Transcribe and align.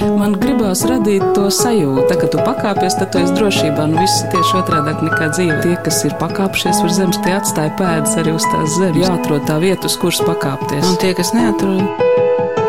Man 0.00 0.32
gribās 0.40 0.80
radīt 0.88 1.22
to 1.36 1.48
sajūtu, 1.52 2.16
ka 2.20 2.28
tu 2.32 2.40
pakāpies, 2.40 2.96
tad 2.96 3.10
tu 3.12 3.20
esi 3.20 3.34
drošībā. 3.36 3.84
Nu, 3.90 4.00
viss 4.00 4.22
tieši 4.32 4.56
otrādi 4.62 4.94
nekā 5.04 5.28
dzīve. 5.34 5.58
Tie, 5.64 5.74
kas 5.84 5.98
ir 6.08 6.14
pakāpšies 6.20 6.80
uz 6.86 6.96
zemes, 6.96 7.18
tie 7.24 7.34
atstāja 7.36 7.74
pēdas 7.76 8.16
arī 8.20 8.32
uz 8.38 8.46
tās 8.48 8.78
zemes. 8.78 9.02
Jāatrod 9.04 9.44
tā 9.48 9.58
vieta, 9.60 9.90
uz 9.90 9.98
kuras 10.00 10.22
pakāpties. 10.24 10.86
Un 10.88 10.96
tie, 11.02 11.12
kas 11.18 11.34
neatrod, 11.36 11.84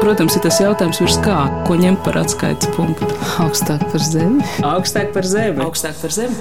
Protams, 0.02 0.34
ir 0.34 0.42
tas 0.42 0.56
jautājums, 0.58 0.98
virs 0.98 1.20
kā, 1.22 1.36
ko 1.68 1.76
ņemt 1.78 2.00
par 2.02 2.16
atskaites 2.24 2.72
punktu. 2.74 3.06
augstāk 3.44 3.84
par 3.94 4.02
zemi. 4.02 4.42
Augstāk 4.66 5.12
par 5.14 5.28
zemi. 5.30 5.62
Augstāk 5.62 6.00
par 6.02 6.16
zemi. 6.16 6.34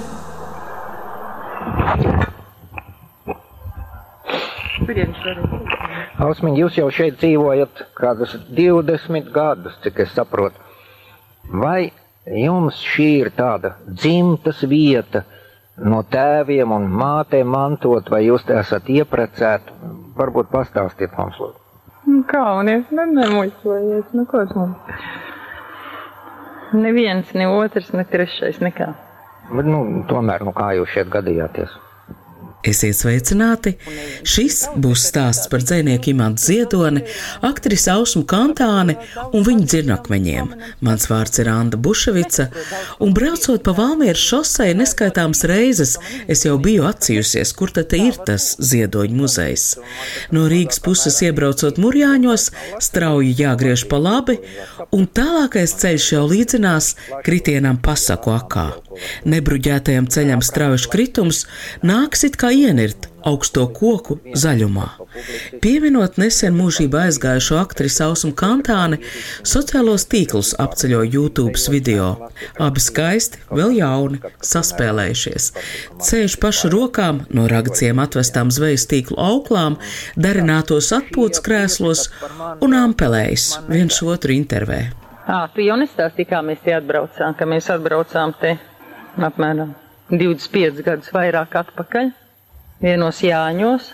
Ausmiņ, 6.25 6.57
jūs 6.57 6.81
jau 6.81 6.89
šeit 6.89 7.21
dzīvojat 7.21 7.85
kādus 8.01 8.33
20 8.49 9.29
gadus, 9.35 9.77
cik 9.85 10.01
es 10.07 10.17
saprotu. 10.17 10.70
Vai 11.51 11.91
jums 12.25 12.79
šī 12.93 13.07
ir 13.25 13.31
tāda 13.35 13.73
dzimtas 13.87 14.61
vieta, 14.71 15.25
no 15.83 16.01
tēviem 16.07 16.71
un 16.71 16.87
mātēm 17.01 17.51
mantot, 17.51 18.07
vai 18.13 18.23
jūs 18.25 18.45
esat 18.55 18.87
ieprecēti? 18.91 19.75
Varbūt 20.15 20.51
pastāstiet 20.53 21.17
mums, 21.17 21.39
lūdzu. 21.41 21.57
Nu, 22.07 22.23
Kaunies, 22.27 22.87
ne, 22.95 23.05
nemuļķojies, 23.17 24.15
nu 24.17 24.25
ko 24.29 24.41
es 24.45 24.55
mums. 24.57 24.95
Neviens, 26.71 27.31
ne 27.35 27.47
otrs, 27.51 27.91
ne 27.93 28.05
trešais, 28.07 28.61
nekā. 28.63 28.93
Bet, 29.51 29.67
nu, 29.67 29.83
tomēr, 30.07 30.45
nu, 30.47 30.53
kā 30.55 30.71
jūs 30.77 30.93
šeit 30.95 31.11
gadījāties? 31.11 31.73
Esiet 32.61 32.93
sveicināti! 32.93 33.73
Šis 34.27 34.67
būs 34.77 35.07
stāsts 35.09 35.49
par 35.49 35.63
dzinieku 35.65 36.11
Imantu 36.11 36.43
Ziedoni, 36.45 37.01
aktrisi 37.41 37.89
Ausmu 37.89 38.21
Kantāni 38.29 38.93
un 39.33 39.41
viņu 39.47 39.65
dzirnakmeņiem. 39.65 40.51
Mans 40.85 41.07
vārds 41.09 41.41
ir 41.41 41.49
Anna 41.49 41.79
Buševica, 41.81 42.51
un 43.01 43.15
braucot 43.17 43.63
pa 43.65 43.73
Valmieras 43.77 44.21
šosei 44.21 44.75
neskaitāmas 44.77 45.41
reizes, 45.49 45.95
es 46.29 46.45
jau 46.45 46.59
biju 46.61 46.85
atcījusies, 46.89 47.55
kur 47.57 47.73
tad 47.73 47.95
ir 47.97 48.19
tas 48.29 48.51
Ziedoņu 48.61 49.17
muzejs. 49.23 49.65
No 50.29 50.45
Rīgas 50.51 50.83
puses 50.85 51.17
iebraucot 51.25 51.81
Murjāņos, 51.81 52.51
strauji 52.77 53.33
jāgriež 53.41 53.87
pa 53.89 53.97
labi, 53.97 54.37
un 54.93 55.09
tālākais 55.09 55.73
ceļš 55.81 56.11
jau 56.13 56.27
līdzinās 56.29 56.93
kritienam 57.25 57.81
pasaku 57.81 58.35
akā. 58.37 58.69
Nebruģētajam 59.25 60.11
ceļam 60.13 60.45
strauji 60.45 60.89
kritums 60.93 61.45
nāks 61.81 62.27
it 62.27 62.37
kā 62.37 62.50
ienirt 62.53 63.07
augsto 63.27 63.67
koku 63.73 64.17
zaļumā. 64.37 64.87
Pieminot 65.61 66.17
nesen 66.21 66.55
mūžībā 66.57 67.05
aizgājušo 67.09 67.59
aktrisi 67.61 68.01
Ausmu 68.05 68.31
Kantāni, 68.37 69.01
sociālos 69.47 70.07
tīklus 70.09 70.53
apceļo 70.61 71.03
YouTube 71.05 71.59
video. 71.73 72.07
Abi 72.61 72.81
skaisti, 72.83 73.41
vēl 73.51 73.75
jauni, 73.77 74.21
saspēlējušies. 74.45 75.51
Ceļš 76.01 76.37
pašu 76.41 76.71
rokām, 76.73 77.25
no 77.29 77.45
ragaciem 77.51 78.01
atvestām 78.01 78.53
zvejas 78.53 78.87
tīklu 78.91 79.19
auklām, 79.21 79.77
darinātos 80.17 80.91
atpūtas 80.97 81.43
krēslos 81.45 82.07
un 82.61 82.77
ampelējas 82.77 83.51
viens 83.69 84.01
otru 84.01 84.35
intervē. 84.37 84.81
Ā, 85.31 85.45
tu 85.53 85.61
jau 85.63 85.77
nestāstīji, 85.79 86.27
kā 86.31 86.41
mēs 86.43 86.63
te 86.65 86.73
atbraucām, 86.75 87.35
ka 87.37 87.45
mēs 87.47 87.69
atbraucām 87.71 88.33
te 88.41 88.55
apmēram 89.21 89.75
25 90.11 90.81
gadus 90.83 91.11
vairāk 91.13 91.55
atpakaļ, 91.61 92.09
vienos 92.81 93.21
Jāņos, 93.21 93.91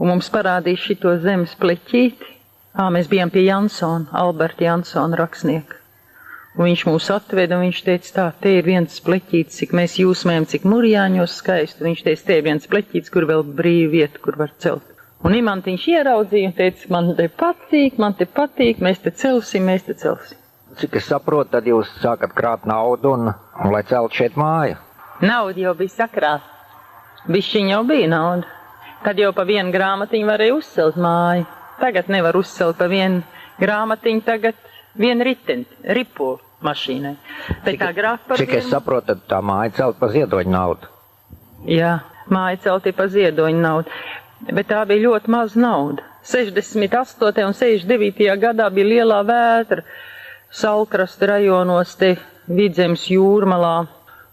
un 0.00 0.10
mums 0.10 0.30
parādīja 0.34 0.84
šito 0.88 1.14
zemes 1.22 1.54
pleķīti. 1.60 2.36
Ā, 2.70 2.86
mēs 2.94 3.08
bijām 3.10 3.30
pie 3.34 3.44
Jansona, 3.48 4.10
Alberta 4.14 4.66
Jansona 4.66 5.18
rakstnieka. 5.18 5.78
Un 6.58 6.66
viņš 6.66 6.82
mūs 6.88 7.06
atveda, 7.14 7.56
un 7.56 7.68
viņš 7.68 7.80
teica, 7.86 8.12
tā, 8.14 8.26
te 8.42 8.52
ir 8.58 8.66
viens 8.66 8.98
pleķītis, 9.06 9.58
cik 9.62 9.74
mēs 9.78 9.96
jūsmējam, 10.00 10.46
cik 10.50 10.66
murjāņos 10.70 11.36
skaisti. 11.40 11.86
Viņš 11.86 12.04
teica, 12.06 12.26
te 12.26 12.38
ir 12.38 12.46
viens 12.46 12.66
pleķītis, 12.70 13.12
kur 13.14 13.26
vēl 13.30 13.44
brīva 13.46 13.92
vieta, 13.94 14.22
kur 14.22 14.38
var 14.38 14.54
celt. 14.62 14.86
Un 15.26 15.36
imantiņš 15.36 15.86
ieraudzīja 15.94 16.50
un 16.50 16.54
teica, 16.58 16.86
man 16.94 17.10
te 17.18 17.28
patīk, 17.42 17.98
man 18.02 18.16
te 18.18 18.26
patīk, 18.26 18.82
mēs 18.82 19.02
te 19.04 19.14
celsim, 19.14 19.66
mēs 19.70 19.86
te 19.86 19.98
celsim. 19.98 20.38
Cik 20.80 20.96
es 20.98 21.10
saprotu, 21.10 21.52
tad 21.56 21.66
jūs 21.66 21.90
sākat 22.02 22.34
krāt 22.34 22.66
naudu 22.66 23.14
un, 23.16 23.30
un 23.30 23.74
lai 23.74 23.82
celt 23.86 24.14
šeit 24.16 24.38
māju. 24.38 24.78
Nauda 25.22 25.66
jau 25.66 25.74
bija 25.78 25.98
sakrāta. 25.98 26.59
Bišķiņ 27.28 27.70
jau 27.74 27.82
bija 27.84 28.08
nauda. 28.08 28.46
Tad 29.04 29.18
jau 29.20 29.32
pa 29.32 29.44
vienu 29.48 29.72
grāmatiņu 29.72 30.28
varēja 30.28 30.54
uzcelt 30.56 30.96
māju. 31.00 31.46
Tagad 31.80 32.08
nevar 32.12 32.36
uzcelt 32.36 32.76
pa 32.78 32.86
vienu 32.88 33.22
grāmatiņu, 33.60 34.22
tagad 34.24 34.54
vienu 34.96 35.24
riteni, 35.24 35.64
ripu 35.96 36.38
mašīnai. 36.64 37.14
Bet 37.64 37.78
tā 37.80 37.90
grāfa 37.96 38.28
par 38.28 38.36
Cik 38.40 38.48
es 38.52 38.64
vienu- 38.64 38.72
saprotu, 38.74 39.06
tad 39.06 39.20
tā 39.28 39.40
māja 39.40 39.72
celt 39.76 39.98
pa 39.98 40.08
ziedoņu 40.08 40.50
naudu. 40.52 40.88
Jā, 41.66 42.00
māja 42.28 42.58
celti 42.60 42.92
pa 42.92 43.06
ziedoņu 43.08 43.60
naudu. 43.60 43.88
Bet 44.52 44.68
tā 44.68 44.84
bija 44.88 45.08
ļoti 45.08 45.28
maz 45.28 45.54
nauda. 45.56 46.02
68. 46.24 47.44
un 47.46 47.52
69. 47.54 48.36
gadā 48.40 48.68
bija 48.72 48.86
lielā 48.86 49.22
vētra 49.24 49.82
Salkrasta 50.50 51.26
rajonos 51.30 51.94
te 51.96 52.16
vidzemes 52.48 53.06
jūrmalā. 53.08 53.86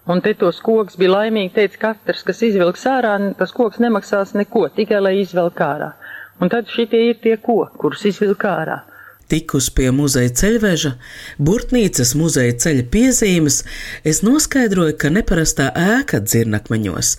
Un 0.08 0.22
te 0.24 0.32
tos 0.40 0.62
koks 0.64 0.96
bija 0.96 1.12
laimīgi, 1.12 1.52
teica 1.56 1.80
katrs, 1.82 2.22
kas 2.24 2.38
izvilks 2.46 2.86
ārā, 2.88 3.16
tas 3.40 3.50
koks 3.52 3.80
nemaksās 3.84 4.32
neko, 4.40 4.62
tikai 4.78 5.02
lai 5.04 5.18
izvelk 5.20 5.60
ārā. 5.60 5.90
Un 6.40 6.48
tad 6.52 6.70
šitie 6.72 7.02
ir 7.10 7.18
tie 7.24 7.34
koki, 7.36 7.76
kurus 7.82 8.06
izvilk 8.08 8.46
ārā. 8.48 8.78
Tikus 9.28 9.66
pie 9.76 9.90
muzeja 9.92 10.30
ceļveža, 10.40 10.94
Burtnīcas 11.44 12.14
muzeja 12.16 12.54
ceļa 12.64 12.84
piezīmes, 12.88 13.58
es 14.08 14.22
noskaidroju, 14.24 14.94
ka 14.96 15.10
neparastā 15.12 15.66
ēka 15.76 16.22
dzirnakmeņos 16.24 17.10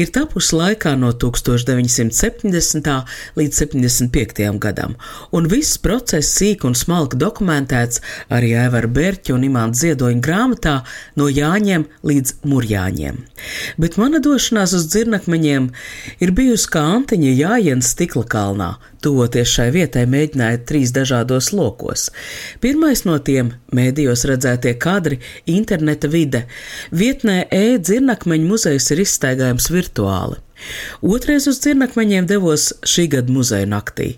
ir 0.00 0.08
tapusi 0.14 0.56
laikā 0.56 0.94
no 0.96 1.12
1970. 1.12 2.88
līdz 3.36 3.60
75. 3.60 4.48
gadam, 4.64 4.96
un 5.36 5.50
viss 5.52 5.76
process 5.84 6.32
sīk 6.40 6.64
un 6.64 6.72
smalki 6.72 7.20
dokumentēts 7.20 8.00
arī 8.32 8.54
Aivara 8.64 8.88
Berķa 8.88 9.36
un 9.36 9.44
Imants 9.50 9.84
Ziedoņa 9.84 10.24
grāmatā 10.24 10.78
no 11.20 11.28
Jāņiem 11.28 11.84
līdz 12.00 12.38
Murjāņiem. 12.48 13.20
Bet 13.76 14.00
mana 14.00 14.24
došanās 14.24 14.72
uz 14.72 14.88
dzirnakmeņiem 14.88 15.68
ir 16.24 16.32
bijusi 16.32 16.72
kā 16.72 16.88
Antiņa 16.96 17.36
Jājens 17.42 17.92
stikla 17.92 18.24
kalnā, 18.24 18.72
Tuvoties 19.02 19.52
šai 19.54 19.68
vietai, 19.74 20.06
mēģināja 20.10 20.58
trīs 20.66 20.90
dažādos 20.94 21.52
lokos. 21.54 22.08
Pirmais 22.60 23.04
no 23.06 23.18
tiem- 23.18 23.52
mēdījos 23.78 24.26
redzētie 24.26 24.74
kadri, 24.74 25.20
interneta 25.46 26.10
vide. 26.10 26.46
Vietnē 26.90 27.46
e-dzirnakmeņu 27.50 28.46
muzejs 28.50 28.90
ir 28.90 29.04
izstaigājams 29.06 29.70
virtuāli. 29.70 30.42
Otrais 31.02 31.46
uz 31.50 31.60
dzirnakmeņiem 31.62 32.28
devos 32.30 32.70
šī 32.86 33.08
gada 33.14 33.32
muzeja 33.32 33.68
naktī. 33.70 34.10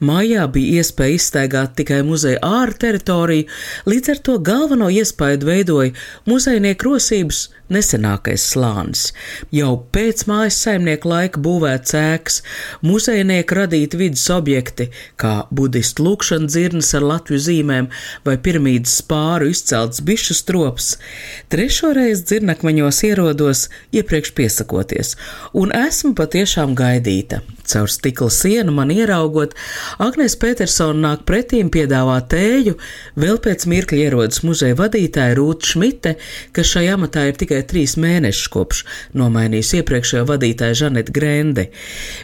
Mājā 0.00 0.46
bija 0.52 0.82
iespēja 0.82 1.18
izstaigāt 1.18 1.76
tikai 1.80 2.02
muzeja 2.06 2.42
ārā 2.44 2.76
teritoriju, 2.86 3.48
līdz 3.88 4.14
ar 4.14 4.22
to 4.28 4.38
galveno 4.38 4.90
iespaidu 4.92 5.50
veidoja 5.50 5.94
muzejnieku 6.28 6.90
rosības 6.90 7.46
nesenākais 7.72 8.44
slānis. 8.52 9.08
Jau 9.54 9.72
pēc 9.94 10.24
mājas 10.30 10.58
saimnieka 10.62 11.08
laika 11.10 11.42
būvēts 11.42 11.96
ēkas, 11.98 12.40
muzejnieki 12.86 13.58
radīti 13.58 14.00
vidas 14.00 14.26
objekti, 14.34 14.88
kā 15.20 15.34
budistu 15.50 16.06
lūkšana 16.06 16.50
dzirnas 16.50 16.92
ar 16.98 17.06
Latviju 17.06 17.42
zīmēm 17.48 17.90
vai 18.26 18.36
piramīdas 18.42 19.00
spāru 19.02 19.50
izcelts 19.50 20.02
bišu 20.06 20.36
strops. 20.38 20.92
Trešoreiz 21.52 22.22
dzirnakmeņos 22.26 23.02
ierodos 23.10 23.66
iepriekš 23.96 24.34
piesakoties, 24.38 25.14
un 25.54 25.74
esmu 25.86 26.14
patiešām 26.18 26.74
gaidīta. 26.78 27.40
Caur 27.66 27.90
stikla 27.90 28.28
sienu 28.30 28.72
man 28.74 28.92
ieraugot, 28.94 29.56
Agnēs 30.02 30.36
Petersona 30.38 31.00
nāk 31.02 31.24
pretīm 31.26 31.70
piedāvā 31.74 32.20
tēju, 32.30 32.76
vēl 33.18 33.40
pēc 33.42 33.66
mirkļa 33.70 33.98
ierodas 34.04 34.44
muzeja 34.46 34.78
vadītāja 34.78 35.34
Rūta 35.38 35.72
Šmite, 35.72 36.14
kas 36.54 36.70
šajā 36.74 36.94
amatā 36.98 37.26
ir 37.30 37.40
tikai 37.40 37.64
trīs 37.66 37.96
mēnešus 37.98 38.52
kopš 38.54 38.84
nomainījusi 39.18 39.82
iepriekšējo 39.82 40.24
vadītāju 40.30 40.80
Žanetu 40.84 41.16
Grendi. 41.16 41.68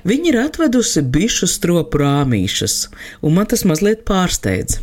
Viņa 0.06 0.30
ir 0.30 0.40
atvedusi 0.44 1.02
bišu 1.02 1.50
stropu 1.50 2.04
rāmīšas, 2.04 2.78
un 3.22 3.38
man 3.38 3.50
tas 3.50 3.66
mazliet 3.68 4.06
pārsteidz. 4.08 4.80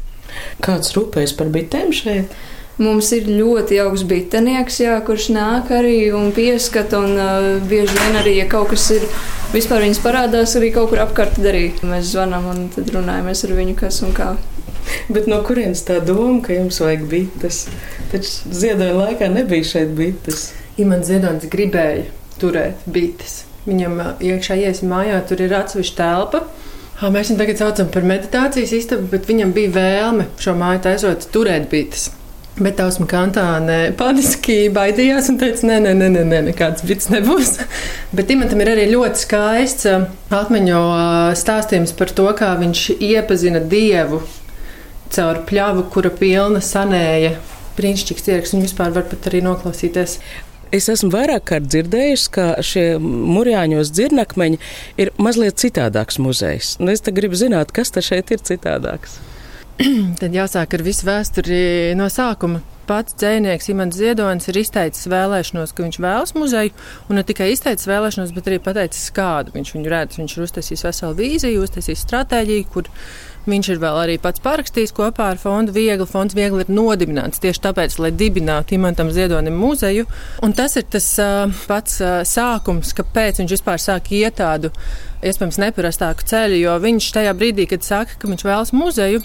Kāds 0.63 0.93
rūpējas 0.95 1.35
par 1.39 1.51
bitēm 1.55 1.95
šeit? 1.95 2.35
Mums 2.79 3.09
ir 3.11 3.25
ļoti 3.27 3.75
augsts 3.83 4.07
bitenieks, 4.07 4.77
jā, 4.79 4.93
kurš 5.03 5.25
nāk 5.35 5.67
arī 5.75 6.13
un 6.15 6.29
pieskata. 6.31 7.01
Un, 7.03 7.17
uh, 7.19 7.47
bieži 7.67 7.97
vien 7.97 8.15
arī, 8.21 8.37
ja 8.37 8.45
kaut 8.47 8.69
kas 8.71 8.85
ir, 8.95 9.03
vispār 9.51 9.83
viņas 9.83 9.99
parādās 9.99 10.55
arī 10.55 10.69
kaut 10.75 10.93
kur 10.93 11.01
apkārt 11.03 11.41
darīt. 11.43 11.81
Mēs 11.83 12.13
zvanām 12.13 12.47
un 12.53 12.69
tad 12.71 12.87
runājamies 12.95 13.43
ar 13.43 13.53
viņu, 13.57 13.75
kas 13.81 13.99
un 14.07 14.15
kā. 14.15 14.29
Bet 15.13 15.27
no 15.27 15.41
kurienes 15.43 15.83
tā 15.87 15.99
doma, 16.05 16.39
ka 16.45 16.55
jums 16.55 16.79
vajag 16.79 17.03
bites? 17.11 17.65
Taču 18.13 18.53
ziedoņa 18.61 18.95
laikā 18.95 19.27
nebija 19.33 19.67
šeit 19.73 19.91
bites. 19.97 20.49
Imants 20.79 21.09
Ziedonis 21.11 21.51
gribēja 21.51 22.05
turēt 22.39 22.85
bites. 22.87 23.41
Viņam 23.67 23.99
iekšā 24.23 24.55
iesim 24.63 24.93
mājā, 24.93 25.19
tur 25.27 25.43
ir 25.43 25.57
atsevišķa 25.57 25.97
telpa. 25.99 26.45
Ā, 26.99 27.11
Mēs 27.11 27.31
viņu 27.31 27.41
tagad 27.41 27.59
saucam 27.59 27.91
par 27.91 28.07
meditācijas 28.07 28.71
istabu, 28.75 29.09
bet 29.11 29.27
viņam 29.27 29.51
bija 29.55 29.75
vēlme 29.75 30.29
šo 30.39 30.55
māju 30.59 30.85
taisot 30.87 31.27
turēt 31.35 31.67
bites. 31.71 32.09
Bet 32.57 32.75
Tausma 32.75 33.05
Kantāne 33.07 33.77
paniski 33.99 34.65
baidījās 34.75 35.29
un 35.31 35.37
teica, 35.39 35.67
nē, 35.69 35.77
nē, 35.85 35.93
nē, 36.01 36.09
nē, 36.27 36.41
nekāds 36.49 36.83
brits 36.83 37.07
nebūs. 37.13 37.53
Bet 38.17 38.33
Imantam 38.33 38.59
ir 38.65 38.73
arī 38.73 38.89
ļoti 38.89 39.21
skaists 39.21 39.87
atmiņo 40.33 40.81
stāstījums 41.39 41.95
par 41.95 42.11
to, 42.17 42.27
kā 42.35 42.51
viņš 42.59 42.83
iepazina 42.97 43.61
Dievu 43.63 44.19
caur 45.13 45.41
pļavu, 45.47 45.87
kura 45.93 46.11
pilna 46.13 46.61
sanēja. 46.63 47.37
Brīnišķīgs 47.79 48.27
ieraksts, 48.27 48.57
un 48.57 48.65
vispār 48.65 48.91
var 48.97 49.07
pat 49.07 49.29
arī 49.31 49.39
noklausīties. 49.45 50.19
Es 50.75 50.85
esmu 50.91 51.09
vairāk 51.15 51.47
kārt 51.49 51.69
dzirdējis, 51.71 52.27
ka 52.35 52.49
šie 52.65 52.83
mūrjāņos 53.01 53.89
dzirnakmeņi 53.95 54.59
ir 55.01 55.13
mazliet 55.17 55.57
citādāks 55.61 56.19
muzejs. 56.21 56.75
Un 56.83 56.91
es 56.93 57.01
gribu 57.07 57.39
zināt, 57.39 57.71
kas 57.73 57.95
te 57.95 58.03
šeit 58.05 58.35
ir 58.35 58.43
citādāks. 58.45 59.17
Tad 60.19 60.33
jāsāk 60.35 60.73
ar 60.75 60.81
visu 60.83 61.07
vēsturi 61.07 61.95
no 61.95 62.09
sākuma. 62.11 62.59
Pats 62.89 63.13
dzinieks 63.21 63.69
Imants 63.69 63.99
Ziedonis 63.99 64.49
ir 64.49 64.57
izteicis 64.59 65.05
vēlēšanos, 65.07 65.71
ka 65.77 65.85
viņš 65.85 65.99
vēlas 66.01 66.33
muzeju, 66.35 66.73
un 67.07 67.19
ne 67.19 67.23
tikai 67.23 67.51
izteicis 67.53 67.87
vēlēšanos, 67.87 68.33
bet 68.35 68.49
arī 68.49 68.57
pateicis, 68.65 69.11
kādu 69.15 69.53
viņš 69.53 69.71
viņu 69.75 69.93
redz. 69.93 70.17
Viņš 70.19 70.35
ir 70.35 70.45
uztaisījis 70.47 70.85
veselu 70.87 71.17
vīziju, 71.21 71.61
uztaisījis 71.63 72.03
stratēģiju, 72.07 72.65
kur 72.73 72.89
viņš 73.49 73.71
ir 73.71 73.81
vēl 73.85 74.01
arī 74.01 74.17
pats 74.19 74.43
parakstījis 74.43 74.95
kopā 74.97 75.29
ar 75.35 75.39
fondu 75.39 75.77
Viegli. 75.77 76.09
Fonds 76.09 76.35
Viegli 76.35 76.65
ir 76.65 76.73
nodibināts 76.73 77.39
tieši 77.39 77.63
tāpēc, 77.69 77.99
lai 78.03 78.11
dibinātu 78.11 78.75
Imantam 78.75 79.13
Ziedonim 79.15 79.55
muzeju. 79.61 80.09
Un 80.43 80.57
tas 80.57 80.75
ir 80.81 80.89
tas 80.91 81.07
uh, 81.23 81.45
pats 81.71 82.01
uh, 82.03 82.19
sākums, 82.27 82.91
kāpēc 82.97 83.39
viņš 83.39 83.59
vispār 83.59 83.79
sāk 83.79 84.11
iet 84.17 84.41
tādu 84.41 84.73
iespējams 85.23 85.63
neparastāku 85.63 86.27
ceļu, 86.27 86.63
jo 86.65 86.79
viņš 86.83 87.13
tajā 87.21 87.37
brīdī, 87.37 87.69
kad 87.69 87.85
saka, 87.85 88.19
ka 88.19 88.33
viņš 88.33 88.49
vēlas 88.49 88.75
muzeju, 88.75 89.23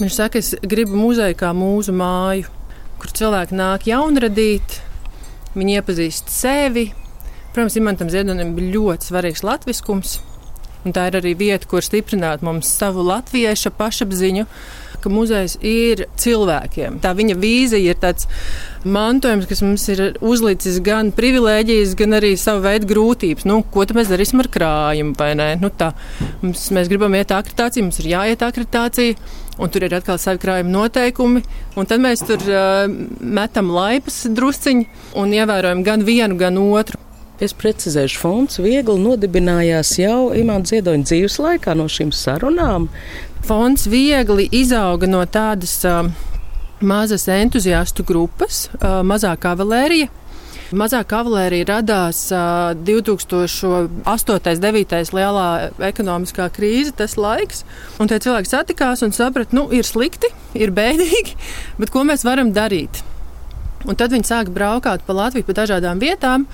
Viņš 0.00 0.14
saka, 0.16 0.40
es 0.40 0.54
gribu 0.64 0.96
muzeju 0.96 1.36
kā 1.36 1.50
mūsu 1.52 1.92
māju, 1.92 2.48
kur 3.00 3.12
cilvēki 3.18 3.56
nāk 3.58 3.84
jaunradīt, 3.90 4.78
viņi 5.52 5.76
iepazīst 5.76 6.32
sevi. 6.32 6.86
Protams, 7.52 7.76
Imantam 7.76 8.08
Ziedonim 8.08 8.54
bija 8.56 8.78
ļoti 8.78 9.10
svarīgs 9.10 9.44
latviskums, 9.44 10.16
un 10.84 10.96
tā 10.96 11.08
ir 11.10 11.18
arī 11.20 11.34
vieta, 11.38 11.68
kur 11.70 11.84
stiprināt 11.84 12.44
mums 12.46 12.70
savu 12.80 13.04
latviešu 13.06 13.74
pašapziņu 13.78 14.46
ka 15.00 15.10
muzejs 15.12 15.56
ir 15.64 16.04
cilvēkiem. 16.20 17.00
Tā 17.02 17.12
viņa 17.16 17.36
vīzija 17.40 17.94
ir 17.94 17.98
tāds 18.00 18.28
mantojums, 18.84 19.48
kas 19.50 19.62
mums 19.64 19.86
ir 19.92 20.02
uzlicis 20.24 20.80
gan 20.84 21.12
privilēģijas, 21.16 21.96
gan 21.98 22.18
arī 22.20 22.34
savu 22.40 22.64
veidu 22.66 22.90
grūtības. 22.90 23.46
Nu, 23.48 23.60
ko 23.72 23.86
tad 23.88 23.98
mēs 23.98 24.12
darīsim 24.12 24.42
ar 24.44 24.50
krājumu? 24.52 25.16
Nu, 25.60 25.72
tā, 25.76 25.92
mums, 26.44 26.68
mēs 26.76 26.90
gribam 26.92 27.16
iet 27.16 27.32
akreditāciju, 27.34 27.88
mums 27.88 28.00
ir 28.02 28.12
jāiet 28.14 28.44
akreditācija. 28.46 29.18
Un 29.60 29.68
tur 29.68 29.84
ir 29.84 29.92
atkal 29.92 30.16
savi 30.16 30.40
krājuma 30.40 30.72
noteikumi. 30.72 31.42
Tad 31.76 32.00
mēs 32.00 32.22
tur 32.24 32.40
uh, 32.48 32.86
metam 33.20 33.68
laipas 33.74 34.22
drusciņi 34.32 34.86
un 35.20 35.36
ievērojam 35.36 35.84
gan 35.84 36.06
vienu, 36.06 36.40
gan 36.40 36.56
otru. 36.62 36.99
Es 37.40 37.54
precizēšu, 37.56 38.18
fonds 38.20 38.58
viegli 38.60 39.00
nodibinājās 39.00 39.94
jau 39.96 40.28
Imants 40.36 40.74
Ziedoņa 40.74 41.06
dzīves 41.08 41.38
laikā 41.40 41.72
no 41.78 41.86
šīm 41.88 42.10
sarunām. 42.12 42.90
Fonds 43.48 43.86
viegli 43.88 44.44
izauga 44.52 45.08
no 45.08 45.22
tādas 45.24 45.78
uh, 45.88 46.10
mazas 46.84 47.24
entuziastu 47.32 48.04
grupas, 48.04 48.66
uh, 48.74 49.00
mazā 49.08 49.32
kavalērija. 49.40 50.10
Mazā 50.76 51.00
kavalērija 51.08 51.70
radās 51.70 52.26
uh, 52.28 52.74
2008. 52.76 53.64
un 53.64 53.88
2009. 54.04 55.00
lielā 55.16 55.48
ekonomiskā 55.88 56.50
krīze, 56.52 56.92
tas 56.98 57.16
laiks. 57.16 57.64
Un 57.96 58.12
tie 58.12 58.20
cilvēki 58.20 58.52
satikās 58.52 59.00
un 59.06 59.16
saprata, 59.16 59.56
nu, 59.56 59.70
ir 59.72 59.88
slikti, 59.88 60.28
ir 60.60 60.76
bēdīgi, 60.76 61.40
bet 61.80 61.94
ko 61.94 62.04
mēs 62.04 62.28
varam 62.28 62.52
darīt? 62.52 63.00
Un 63.88 63.96
tad 63.96 64.12
viņi 64.12 64.28
sāka 64.28 64.52
braukt 64.52 65.06
pa 65.06 65.14
Latviju, 65.16 65.46
pa 65.48 65.56
dažādām 65.62 66.00
vietām, 66.02 66.44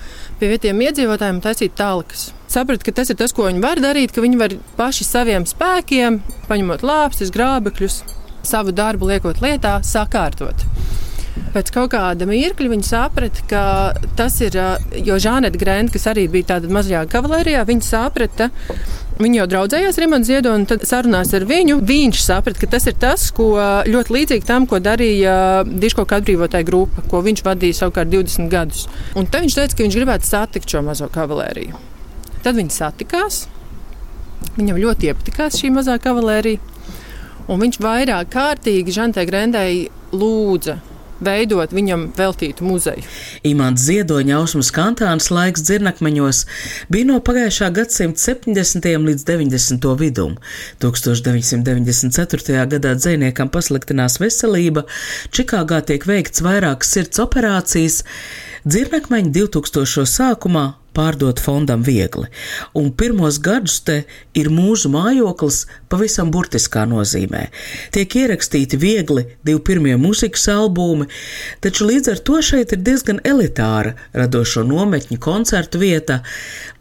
pie 0.40 0.50
vietējiem 0.52 0.82
iedzīvotājiem 0.88 1.40
taisīt 1.44 1.76
tālākas. 1.78 2.30
Sapratu, 2.50 2.86
ka 2.86 2.94
tas 3.00 3.10
ir 3.10 3.18
tas, 3.18 3.34
ko 3.34 3.48
viņi 3.48 3.62
var 3.64 3.80
darīt, 3.82 4.12
ka 4.14 4.22
viņi 4.24 4.38
var 4.40 4.54
paši 4.78 5.06
saviem 5.06 5.46
spēkiem, 5.48 6.20
paņemot 6.50 6.84
lāpstus, 6.86 7.32
grābekļus, 7.34 8.02
savu 8.46 8.74
darbu 8.76 9.10
liekot 9.10 9.42
lietā, 9.42 9.80
sakārtot. 9.86 10.66
Pēc 11.52 11.70
kaut 11.72 11.90
kāda 11.92 12.28
mirkļa 12.28 12.70
viņi 12.72 12.86
saprata, 12.86 13.42
ka 13.50 13.62
tas 14.16 14.38
ir, 14.44 14.56
jo 15.04 15.16
Žaneta 15.20 15.60
Grēna, 15.60 15.92
kas 15.92 16.06
arī 16.12 16.26
bija 16.32 16.54
tāda 16.54 16.70
mazajā 16.72 17.02
kavalērijā, 17.12 17.64
viņi 17.68 17.84
saprata, 17.84 18.50
Viņi 19.16 19.38
jau 19.38 19.46
draudzējās 19.48 19.96
ar 19.96 20.04
Rimanu 20.04 20.26
Ziedonu, 20.28 20.60
un 20.60 20.64
tad 20.68 20.82
sarunās 20.84 21.30
ar 21.36 21.46
viņu. 21.48 21.78
Viņš 21.88 22.18
saprata, 22.20 22.60
ka 22.60 22.68
tas 22.74 22.84
ir 22.90 22.96
tas, 23.00 23.30
ko 23.32 23.54
ļoti 23.88 24.12
līdzīgi 24.12 24.44
tam, 24.44 24.66
ko 24.68 24.76
darīja 24.84 25.64
Diško 25.64 26.04
atbrīvotāja 26.04 26.66
grupa, 26.68 27.04
ko 27.08 27.22
viņš 27.24 27.40
vadīja 27.46 27.78
savukārt 27.78 28.12
20 28.12 28.50
gadus. 28.52 28.84
Un 29.16 29.24
tad 29.24 29.46
viņš 29.46 29.56
teica, 29.56 29.76
ka 29.78 29.86
viņš 29.86 29.96
gribētu 29.96 30.28
satikt 30.28 30.68
šo 30.74 30.82
mazo 30.84 31.08
kavalēriju. 31.12 31.80
Tad 32.44 32.58
viņi 32.60 32.76
satikās. 32.76 33.46
Viņam 34.58 34.82
ļoti 34.84 35.08
iepatikās 35.08 35.56
šī 35.62 35.72
mazā 35.72 35.96
kavalērija. 36.02 36.60
Un 37.48 37.62
viņš 37.62 37.80
vairāk 37.80 38.28
kārtīgi 38.34 38.92
Žantē 38.92 39.24
Grendai 39.28 39.86
lūdza 40.12 40.76
veidot 41.20 41.72
viņam 41.74 42.08
veltītu 42.16 42.64
muzeju. 42.66 43.04
Imants 43.46 43.86
Ziedoņa 43.86 44.36
ausmas 44.38 44.70
kantāns 44.74 45.30
laiks 45.32 45.64
dzirnakmeņos 45.66 46.42
bija 46.92 47.08
no 47.10 47.18
pagājušā 47.24 47.70
gadsimta 47.76 48.20
70. 48.20 48.88
līdz 49.08 49.26
90. 49.28 49.90
vidum. 50.00 50.36
1994. 50.84 52.66
gadā 52.72 52.94
dzēniekam 52.98 53.52
pasliktinās 53.52 54.20
veselība, 54.22 54.86
Čikāgā 55.34 55.82
tiek 55.86 56.06
veikts 56.08 56.44
vairākas 56.44 56.92
sirds 56.96 57.22
operācijas, 57.22 58.02
dzirnakmeņi 58.66 59.32
2000. 59.36 60.06
sākumā 60.16 60.66
pārdot 60.96 61.40
fondam 61.42 61.84
viegli, 61.86 62.26
un 62.78 62.90
pirmos 62.96 63.38
gadus 63.44 63.80
te 63.86 63.98
ir 64.38 64.48
mūsu 64.52 64.90
mājoklis 64.92 65.62
pavisam 65.92 66.32
burtiskā 66.34 66.86
nozīmē. 66.88 67.46
Tiek 67.94 68.16
ierakstīti 68.22 68.80
viegli 68.80 69.26
divi 69.46 69.62
pirmie 69.68 69.96
mūzikas 70.00 70.48
albumi, 70.54 71.08
taču 71.64 71.88
līdz 71.90 72.12
ar 72.14 72.22
to 72.28 72.40
šeit 72.48 72.74
ir 72.74 72.82
diezgan 72.86 73.22
elitāra 73.24 73.96
radošo 74.16 74.64
nometņu 74.66 75.20
koncertu 75.22 75.82
vieta. 75.82 76.22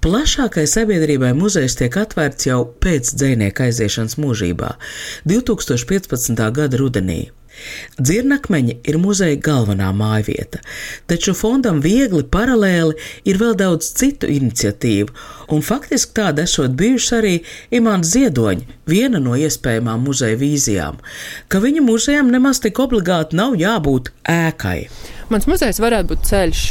Plašākai 0.05 0.67
sabiedrībai 0.69 1.33
muzejs 1.37 1.79
tiek 1.79 1.95
atvērts 1.97 2.49
jau 2.49 2.61
pēc 2.83 3.15
dzēnieka 3.17 3.69
aiziešanas 3.69 4.19
mūžībā 4.21 4.75
2015. 5.25 6.45
gada 6.59 6.81
rudenī. 6.81 7.23
Dzirnakmeņi 7.99 8.77
ir 8.87 8.97
muzeja 9.01 9.37
galvenā 9.41 9.91
mājvieta, 9.95 10.61
taču 11.09 11.35
fondam 11.37 11.81
viegli 11.83 12.23
paralēli 12.31 12.95
ir 13.29 13.39
vēl 13.41 13.55
daudz 13.59 13.91
citu 13.99 14.29
iniciatīvu, 14.31 15.13
un 15.55 15.63
faktiski 15.65 16.17
tāda 16.19 16.45
esot 16.45 16.75
bijuši 16.77 17.13
arī 17.19 17.35
Imants 17.79 18.13
Ziedoņa, 18.15 18.79
viena 18.89 19.21
no 19.23 19.37
iespējamām 19.39 20.03
muzeja 20.05 20.39
vīzijām, 20.41 20.99
ka 21.47 21.61
viņa 21.63 21.85
muzejam 21.85 22.31
nemaz 22.33 22.61
tik 22.63 22.81
obligāti 22.83 23.37
nav 23.39 23.55
jābūt 23.59 24.11
ēkai. 24.29 24.79
Mans 25.31 25.47
muzejs 25.49 25.81
varētu 25.81 26.13
būt 26.13 26.27
ceļš. 26.29 26.65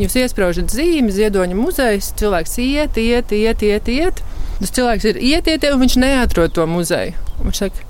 Jūs 0.00 0.14
iesprāžat 0.16 0.72
zīmi, 0.72 1.12
ziedoņa 1.12 1.56
muzejs, 1.56 2.14
cilvēks 2.16 2.54
iet, 2.64 2.96
iet, 2.96 3.32
iet, 3.36 3.64
iet, 3.66 3.90
iet. 3.92 4.22
Tas 4.56 4.72
cilvēks 4.72 5.08
ir 5.10 5.18
iet, 5.20 5.50
iet, 5.52 5.66
un 5.68 5.82
viņš 5.82 5.96
neatrod 6.00 6.54
to 6.56 6.64
muzeju. 6.70 7.12
Viņš 7.42 7.60
saka, 7.60 7.84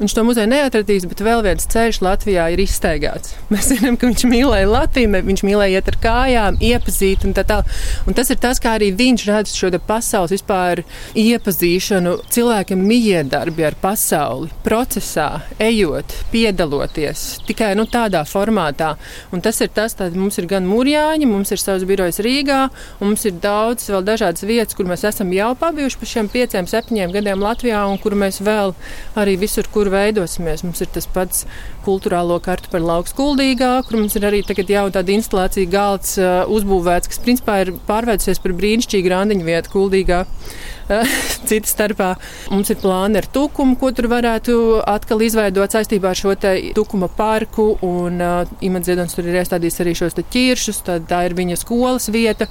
Viņš 0.00 0.14
to 0.16 0.24
muzeju 0.26 0.50
neatradīs, 0.50 1.06
bet 1.06 1.22
vēl 1.22 1.44
viens 1.46 1.68
ceļš 1.70 2.00
Latvijā 2.02 2.48
ir 2.54 2.62
izteigāts. 2.64 3.36
Mēs 3.52 3.70
zinām, 3.70 3.98
ka 3.98 4.08
viņš 4.10 4.26
mīlēja 4.30 4.70
Latviju, 4.70 5.12
viņš 5.28 5.44
mīlēja 5.46 5.80
iet 5.80 5.90
ar 5.92 5.98
kājām, 6.02 6.58
iepazīt 6.64 7.26
un 7.28 7.36
tā 7.36 7.44
tālāk. 7.46 7.70
Tas 8.18 8.30
ir 8.30 8.40
tas, 8.42 8.60
kā 8.62 8.74
arī 8.78 8.90
viņš 8.96 9.26
redz 9.28 9.54
šo 9.54 9.70
pasaules 9.86 10.34
vispār 10.34 10.82
iepazīšanu, 11.18 12.16
cilvēkiem 12.34 12.82
miedarbi 12.88 13.66
ar 13.66 13.76
pasauli, 13.80 14.50
procesā, 14.66 15.28
ejot, 15.62 16.14
piedaloties 16.32 17.24
tikai 17.48 17.72
nu, 17.78 17.86
tādā 17.90 18.22
formātā. 18.28 18.94
Un 19.34 19.42
tas 19.44 19.60
ir 19.64 19.70
tas, 19.74 19.94
ka 19.98 20.08
mums 20.14 20.38
ir 20.40 20.48
gan 20.50 20.66
mūrjāņi, 20.68 21.28
mums 21.28 21.52
ir 21.54 21.62
savs 21.62 21.86
birojs 21.88 22.20
Rīgā, 22.24 22.60
un 23.00 23.12
mums 23.12 23.24
ir 23.28 23.38
daudz 23.42 23.88
vēl 23.92 24.04
dažādas 24.06 24.46
vietas, 24.46 24.76
kur 24.76 24.88
mēs 24.90 25.06
esam 25.08 25.32
jau 25.34 25.52
pabijuši 25.58 26.00
pa 26.00 26.10
šiem 26.10 26.30
pieciem, 26.32 26.68
septiņiem 26.70 27.14
gadiem 27.14 27.44
Latvijā, 27.44 27.84
un 27.90 28.00
kur 28.02 28.16
mēs 28.18 28.40
vēl 28.44 28.74
arī 29.20 29.36
visur, 29.40 29.68
kur 29.72 29.92
veidosimies. 29.94 30.64
Mums 30.66 30.82
ir 30.84 30.90
tas 30.94 31.06
pats 31.10 31.44
kultūrālo 31.84 32.40
kartu 32.44 32.70
par 32.72 32.84
lauku 32.84 33.12
skuldīgā, 33.12 33.72
kur 33.86 34.00
mums 34.00 34.16
ir 34.18 34.26
arī 34.28 34.42
jau 34.44 34.86
tāda 34.92 35.14
instalācija 35.14 35.70
galds 35.70 36.16
uh, 36.20 36.44
uzbūvēts, 36.50 37.10
kas 37.10 37.22
principā 37.22 37.60
ir 37.64 37.74
pārvērsies 37.88 38.42
par 38.42 38.56
brīnišķīgu 38.58 39.12
randiņu 39.12 39.46
vietu 39.46 39.74
kuldīgā. 39.74 40.24
Uh, 40.24 41.14
Cita 41.48 41.68
starpā 41.68 42.10
mums 42.52 42.72
ir 42.72 42.80
plāni 42.82 43.20
ar 43.20 43.28
tukumu, 43.32 43.78
ko 43.80 43.92
tur 43.96 44.08
varētu 44.12 44.58
atkal 44.90 45.24
izveidot 45.24 45.74
saistībā 45.74 46.12
ar 46.12 46.20
šo 46.20 46.34
tukuma 46.76 47.08
parku. 47.08 47.74
Un 47.84 48.20
uh, 48.20 48.56
Imants 48.64 48.90
Ziedonis 48.90 49.16
tur 49.16 49.28
ir 49.28 49.40
iestādījis 49.40 49.80
arī 49.84 49.96
šos 49.98 50.18
ķiršus, 50.34 50.82
tā 50.84 51.24
ir 51.28 51.36
viņa 51.38 51.60
skolas 51.60 52.10
vieta. 52.12 52.48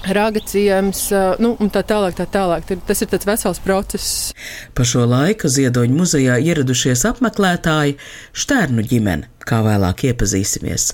Ragacījums, 0.00 1.02
nu, 1.44 1.52
un 1.60 1.70
tā 1.72 1.82
tālāk, 1.84 2.16
tā 2.16 2.24
tālāk. 2.32 2.70
Tas 2.88 3.02
ir 3.04 3.10
tāds 3.12 3.28
vesels 3.28 3.60
process. 3.60 4.30
Pa 4.72 4.86
šo 4.88 5.04
laiku 5.08 5.50
Ziedoņa 5.52 5.96
muzejā 5.96 6.38
ieradušies 6.40 7.04
apmeklētāji 7.10 7.98
Štērnu 8.32 8.86
ģimene, 8.88 9.28
kā 9.48 9.60
vēlāk 9.64 10.04
iepazīsimies. 10.10 10.90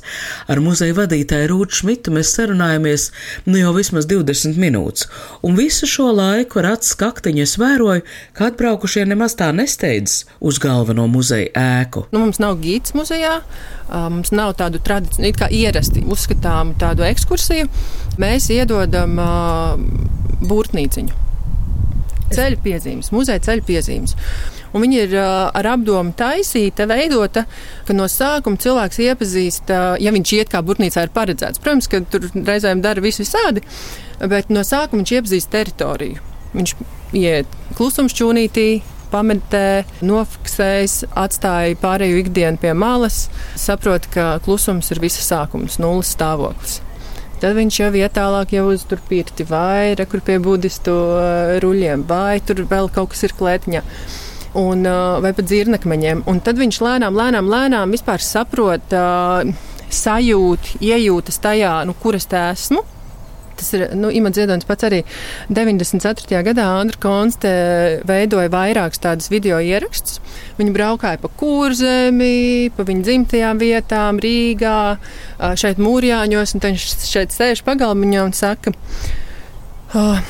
Ar 0.51 0.61
muzeja 0.65 0.97
vadītāju 0.97 1.51
Rūtu 1.53 1.81
Šmitu 1.81 2.15
mēs 2.15 2.33
sarunājamies 2.37 3.09
nu 3.49 3.59
jau 3.61 3.73
vismaz 3.77 4.09
20 4.11 4.59
minūtes, 4.61 5.09
un 5.47 5.59
visu 5.59 5.89
šo 5.91 6.11
laiku 6.17 6.63
ar 6.63 6.73
acu 6.75 6.93
skaktiņu 6.93 7.45
es 7.45 7.57
vēroju, 7.61 8.05
ka 8.37 8.51
atbraukušie 8.51 9.07
nemaz 9.09 9.37
tā 9.39 9.51
nesteidzas 9.57 10.25
uz 10.41 10.61
galveno 10.63 11.07
muzeja 11.11 11.51
ēku. 11.83 12.07
Nu, 12.13 12.23
mums 12.25 12.41
nav 12.43 12.59
gīds 12.63 12.95
muzejā, 12.97 13.39
mums 13.91 14.33
nav 14.35 14.57
tādu 14.61 14.83
tradicionālu, 14.83 15.35
kā 15.37 15.51
ierasti 15.53 16.05
uzskatām 16.07 16.75
tādu 16.81 17.07
ekskursiju. 17.07 17.71
Mēs 18.21 18.49
iedodam 18.55 19.19
uh, 19.21 19.77
būrtnīciņu. 20.47 21.25
Ceļu 22.27 22.59
piezīmes, 22.65 23.13
muzeja 23.15 23.43
ceļu 23.47 23.63
piezīmes. 23.69 24.17
Un 24.77 24.85
viņi 24.85 24.99
ir 25.07 25.15
ar 25.17 25.69
apdomu 25.73 26.13
taisīta, 26.17 26.85
veidota, 26.91 27.47
ka 27.89 27.97
no 27.97 28.09
sākuma 28.13 28.61
cilvēks 28.61 29.01
iepazīst, 29.07 29.73
ja 30.05 30.13
viņš 30.13 30.33
iet 30.37 30.53
kā 30.53 30.61
būrnīcā 30.67 31.07
ir 31.07 31.15
paredzēts. 31.15 31.63
Protams, 31.65 31.89
ka 31.89 32.03
tur 32.13 32.29
reizēm 32.37 32.83
dara 32.85 33.01
visu 33.01 33.25
visādi, 33.25 33.65
bet 34.21 34.53
no 34.53 34.67
sākuma 34.67 35.01
viņš 35.01 35.15
iepazīst 35.17 35.53
teritoriju. 35.55 36.21
Viņš 36.57 36.77
iet 37.17 37.57
klusumšķūnītī, 37.79 38.69
pametē, 39.13 39.85
nofiksējis, 40.05 40.97
atstāja 41.17 41.79
pārējo 41.81 42.21
ikdienu 42.25 42.61
pie 42.61 42.75
malas, 42.77 43.27
saprot, 43.61 44.09
ka 44.13 44.35
klusums 44.45 44.91
ir 44.93 45.01
visa 45.05 45.25
sākums, 45.25 45.79
nulles 45.83 46.13
stāvoklis. 46.17 46.83
Tad 47.41 47.53
viņš 47.59 47.81
jau 47.83 47.91
iet 48.01 48.15
tālāk, 48.17 48.55
jau 48.57 48.71
uz 48.73 48.87
tur 48.89 49.01
pirti 49.09 49.45
vai 49.49 49.93
rekur 49.99 50.23
pie 50.25 50.39
budistu 50.41 50.95
ruļiem, 51.61 52.07
vai 52.09 52.41
tur 52.41 52.65
vēl 52.69 52.89
kaut 52.93 53.13
kas 53.13 53.27
ir 53.29 53.37
klētiņā. 53.37 53.83
Un, 54.57 54.89
vai 55.21 55.33
pat 55.37 55.45
dzirnakmeņiem. 55.51 56.25
Un 56.31 56.41
tad 56.41 56.57
viņš 56.61 56.81
lēnām, 56.81 57.17
lēnām, 57.19 57.49
lēnām 57.53 57.93
vispār 57.93 58.23
saprot, 58.25 58.95
sajūt, 59.93 60.77
iejūtas 60.81 61.43
tajā, 61.45 61.79
nu, 61.89 61.95
kur 62.01 62.17
es 62.17 62.29
esmu, 62.33 62.85
Tas 63.57 63.73
ir 63.73 63.87
nu, 63.97 64.11
Imants 64.13 64.37
Ziedonis 64.37 64.67
pats 64.69 64.85
arī 64.85 65.01
94. 65.49 66.43
gadā 66.45 66.67
Andra 66.77 66.99
Konste 67.01 67.53
veidoja 68.09 68.51
vairākus 68.53 69.01
tādus 69.03 69.31
video 69.33 69.59
ierakstus. 69.65 70.21
Viņi 70.59 70.75
braukāja 70.77 71.21
pa 71.23 71.31
kurzemi, 71.41 72.69
pa 72.77 72.85
viņu 72.87 73.07
dzimtajām 73.07 73.61
vietām, 73.63 74.21
Rīgā, 74.23 74.81
šeit 75.57 75.81
mūrjāņos, 75.83 76.57
un 76.57 76.67
viņš 76.67 76.89
šeit 77.09 77.37
sēž 77.37 77.65
pagalmiņā 77.67 78.27
un 78.29 78.37
saka, 78.37 78.75
oh, 79.97 80.21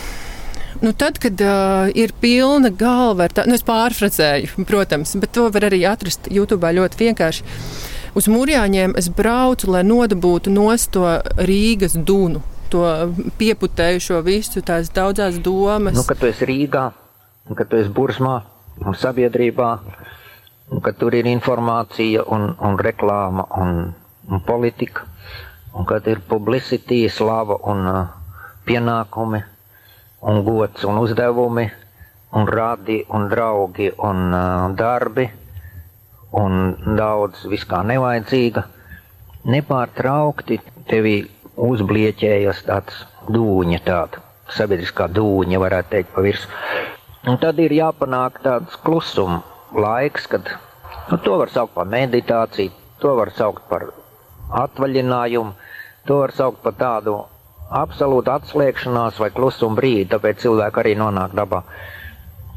Nu, 0.83 0.93
tad, 0.93 1.21
kad 1.23 1.41
uh, 1.41 1.91
ir 1.97 2.13
pilna 2.21 2.71
galva, 2.71 3.29
tā, 3.33 3.47
nu, 3.49 3.57
es 3.57 3.65
pārfrāzēju, 3.67 4.67
protams, 4.69 5.15
bet 5.21 5.33
to 5.37 5.49
var 5.55 5.69
arī 5.69 5.85
atrast 5.89 6.29
YouTube 6.33 6.73
ļoti 6.79 7.01
vienkārši. 7.05 7.47
Uz 8.17 8.29
mūrjāņiem 8.33 8.97
es 8.97 9.11
braucu, 9.13 9.69
lai 9.75 9.83
nodabūtu 9.85 10.53
nost 10.53 10.95
to 10.97 11.05
Rīgas 11.37 11.97
dunu 11.97 12.43
to 12.71 12.83
pieputējušo 13.39 14.21
visu, 14.27 14.63
tās 14.65 14.91
daudzās 14.95 15.39
domas. 15.43 15.95
Nu, 15.97 16.05
kad 16.07 16.21
tu 16.21 16.29
esi 16.31 16.49
Rīgā, 16.49 16.87
kad 17.55 17.71
tu 17.71 17.79
esi 17.81 17.93
Bursmā 17.95 18.37
un 18.83 18.97
sabiedrībā, 18.99 19.71
un 20.75 20.83
kad 20.85 20.99
tur 21.01 21.15
ir 21.15 21.29
informācija 21.31 22.25
un, 22.35 22.49
un 22.59 22.79
reklāma 22.83 23.47
un, 23.61 23.93
un 24.31 24.43
politika, 24.47 25.07
un 25.77 25.87
kad 25.89 26.07
ir 26.11 26.23
publicitāte, 26.27 27.07
slava 27.13 27.61
un 27.71 27.85
uh, 27.91 28.01
pienākumi, 28.67 29.43
un 30.27 30.43
gods 30.43 30.85
un 30.85 30.99
uzdevumi, 30.99 31.67
un 32.39 32.47
radi 32.47 33.05
un 33.15 33.29
draugi 33.29 33.93
un 33.97 34.33
uh, 34.33 34.75
darbi, 34.75 35.27
un 36.35 36.75
daudz 36.99 37.45
viskā 37.47 37.83
nevajadzīga, 37.87 38.65
nepārtraukti 39.47 40.59
tevī 40.91 41.21
uzblieķējas 41.57 42.65
tāds 42.67 43.05
dūņa, 43.31 43.79
tāda 43.87 44.23
sabiedriskā 44.57 45.07
dūņa, 45.15 45.61
varētu 45.63 45.93
teikt, 45.95 46.13
pa 46.15 46.25
virsmu. 46.27 46.59
Un 47.31 47.39
tad 47.43 47.59
ir 47.63 47.75
jāpanāk 47.75 48.43
tāds 48.43 48.77
klusuma 48.83 49.41
laiks, 49.75 50.27
kad 50.31 50.51
nu, 51.11 51.19
to 51.23 51.39
var 51.39 51.51
saukt 51.55 51.75
par 51.79 51.89
meditāciju, 51.91 52.75
to 53.03 53.15
var 53.19 53.33
saukt 53.35 53.65
par 53.71 53.89
atvaļinājumu, 54.67 55.55
to 56.07 56.21
var 56.23 56.35
saukt 56.35 56.63
par 56.67 56.77
tādu 56.79 57.17
absolūtu 57.71 58.31
atslēgšanās 58.31 59.21
vai 59.21 59.31
klusuma 59.35 59.79
brīdi, 59.79 60.11
tāpēc 60.13 60.43
cilvēki 60.45 60.83
arī 60.83 60.97
nonāk 60.99 61.35
dabā. 61.37 61.63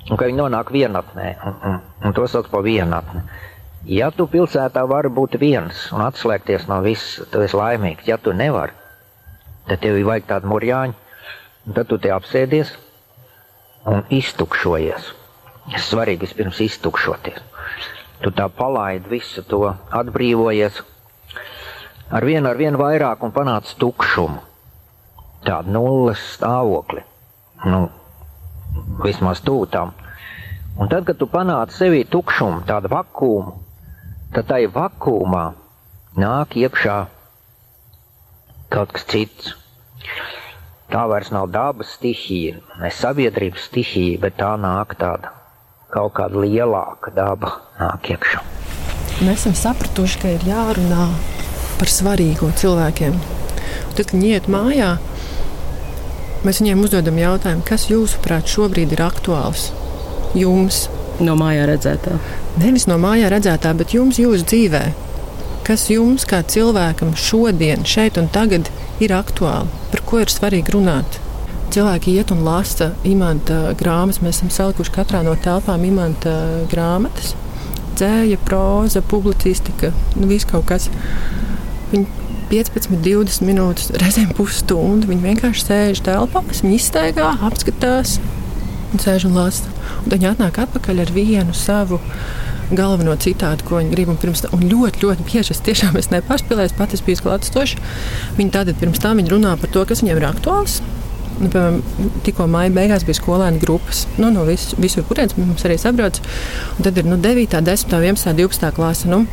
Un 0.09 0.17
ka 0.17 0.25
viņi 0.25 0.39
nonāk 0.39 0.71
vienatnē, 0.73 1.29
un, 1.45 1.55
un, 1.69 1.79
un 2.05 2.15
to 2.17 2.25
sauc 2.29 2.49
par 2.49 2.63
vienatni. 2.65 3.23
Ja 3.89 4.09
tu 4.11 4.25
pilsētā 4.27 4.83
vari 4.89 5.09
būt 5.13 5.37
viens 5.39 5.85
un 5.95 6.03
atslēgties 6.03 6.67
no 6.69 6.81
viss, 6.83 7.19
tu 7.31 7.41
esi 7.45 7.57
laimīgs. 7.57 8.07
Ja 8.09 8.17
tu 8.17 8.33
nevari, 8.35 8.73
tad 9.69 9.81
tev 9.83 9.99
vajag 10.05 10.27
tādu 10.29 10.51
murjāņu, 10.51 10.97
un 11.65 11.77
tad 11.77 11.89
tu 11.89 11.97
te 12.01 12.11
apsēdies 12.11 12.73
un 13.89 14.03
iztukšojies. 14.13 15.13
Svarīgi 15.85 16.25
vispirms 16.25 16.59
iztukšoties. 16.65 17.41
Tu 18.19 18.33
tā 18.35 18.49
palaidi 18.51 19.13
visu 19.13 19.45
to, 19.47 19.61
atbrīvojies 19.95 20.81
ar 22.11 22.25
vienu, 22.25 22.49
ar 22.49 22.57
vienu 22.59 22.81
vairāk 22.81 23.23
un 23.23 23.31
panāc 23.31 23.69
tukšumu. 23.79 24.48
Tādu 25.45 25.73
nulles 25.73 26.21
stāvokli. 26.35 27.03
Nu, 27.65 27.85
vismaz 29.03 29.41
tūtām. 29.45 29.93
Un 30.79 30.91
tad, 30.91 31.05
kad 31.07 31.19
tu 31.19 31.27
panāc 31.27 31.73
sevī 31.75 32.05
tukšumu, 32.07 32.63
tādu 32.67 32.91
vakumu, 32.91 33.55
tad 34.35 34.47
tai 34.51 34.65
vakumā 34.71 35.45
nāk 36.19 36.55
iekšā 36.59 36.99
kaut 38.69 38.93
kas 38.95 39.07
cits. 39.09 39.55
Tā 40.89 41.03
vairs 41.09 41.33
nav 41.33 41.49
dabas 41.53 41.91
stihija, 41.97 42.61
ne 42.81 42.89
sabiedrības 42.93 43.67
stihija, 43.69 44.21
bet 44.23 44.39
tā 44.39 44.55
nāk 44.57 44.95
tāda 45.01 45.33
kaut 45.93 46.15
kāda 46.17 46.41
lielāka 46.45 47.13
daba 47.13 47.51
nāk 47.77 48.09
iekšā. 48.15 48.41
Mēs 49.19 49.43
esam 49.43 49.57
sapratuši, 49.57 50.19
ka 50.21 50.33
ir 50.37 50.47
jārunā 50.47 51.09
par 51.79 51.91
svarīgo 51.91 52.49
cilvēkiem. 52.57 53.17
Tad, 53.19 54.05
kad 54.05 54.13
viņi 54.15 54.31
iet 54.37 54.49
mājā, 54.51 54.93
mēs 56.45 56.61
viņiem 56.61 56.85
uzdodam 56.85 57.19
jautājumu, 57.19 57.65
kas 57.67 57.89
jūsuprāt 57.91 58.49
šobrīd 58.51 58.95
ir 58.95 59.05
aktuāls 59.07 59.69
jums? 60.37 60.87
No 61.19 61.33
mājā 61.35 61.65
redzētā. 61.67 62.15
Nevis 62.61 62.85
no 62.87 62.95
mājā 63.01 63.27
redzētā, 63.33 63.73
bet 63.75 63.91
jums 63.91 64.21
jūsu 64.21 64.45
dzīvēm 64.47 64.93
kas 65.69 65.85
jums, 65.91 66.23
kā 66.25 66.39
cilvēkam, 66.49 67.11
šodien, 67.13 67.83
šeit 67.85 68.15
un 68.17 68.25
tagad 68.33 68.71
ir 69.03 69.11
aktuāli, 69.13 69.69
par 69.91 70.01
ko 70.09 70.21
ir 70.23 70.31
svarīgi 70.33 70.73
runāt. 70.73 71.19
Cilvēki 71.69 72.15
iet 72.17 72.31
un 72.33 72.41
lasa 72.41 72.87
imanta 73.05 73.75
grāmatas. 73.77 74.23
Mēs 74.25 74.39
esam 74.39 74.49
salikuši 74.55 74.95
katrā 74.95 75.21
no 75.21 75.35
telpām 75.37 75.85
imanta 75.85 76.33
grāmatas. 76.71 77.35
Dzēja, 77.99 78.39
próza, 78.47 79.03
publicistika, 79.05 79.91
nu 80.17 80.31
viss 80.31 80.49
kaut 80.49 80.65
kas. 80.71 80.89
Viņi 81.91 82.07
15, 82.49 82.89
20 83.05 83.45
minūtes, 83.45 83.91
reizēm 84.01 84.33
pusstundu. 84.37 85.09
Viņi 85.11 85.25
vienkārši 85.27 85.65
sēž 85.65 86.03
telpās, 86.05 86.63
viņi 86.65 86.79
izstaigā, 86.79 87.31
apskatās 87.45 88.17
un 88.93 89.01
sēž 89.01 89.27
un 89.29 89.37
lasa. 89.37 89.69
Un 90.03 90.13
viņi 90.15 90.31
atnāk 90.31 90.61
atpakaļ 90.65 91.03
ar 91.05 91.11
vienu 91.13 91.55
savu 91.57 91.99
galveno 92.73 93.15
citātu, 93.21 93.65
ko 93.65 93.79
viņi 93.79 93.93
grib. 93.93 94.13
Un, 94.13 94.19
pirms, 94.21 94.45
un 94.55 94.65
ļoti, 94.69 95.03
ļoti 95.03 95.25
bieži 95.29 95.55
es 95.55 95.61
tiešām 95.65 95.97
es 96.01 96.11
nepārspīlēju, 96.13 96.77
pat 96.77 96.95
es 96.97 97.05
biju 97.05 97.23
klātesošs. 97.25 97.77
Viņi 98.37 98.55
tātad 98.55 98.79
pirms 98.81 99.01
tam 99.01 99.21
runā 99.29 99.55
par 99.59 99.73
to, 99.73 99.85
kas 99.89 100.03
viņiem 100.03 100.21
ir 100.21 100.29
aktuāls. 100.29 100.79
Nu, 101.39 101.47
piemēram, 101.47 102.09
tikko 102.25 102.49
maija 102.51 102.71
beigās 102.75 103.05
bija 103.07 103.15
skolēnu 103.15 103.61
grupas. 103.61 104.03
Nu, 104.19 104.27
no 104.33 104.43
vis, 104.47 104.73
visur, 104.81 105.05
kurienes 105.07 105.37
mums 105.39 105.63
arī. 105.67 105.77
Un 105.87 106.83
tad 106.83 106.97
ir 106.99 107.07
nu, 107.07 107.15
9, 107.15 107.55
10, 107.63 107.95
11, 107.95 108.33
12 108.35 108.73
klase. 108.75 109.07
Nu, 109.11 109.23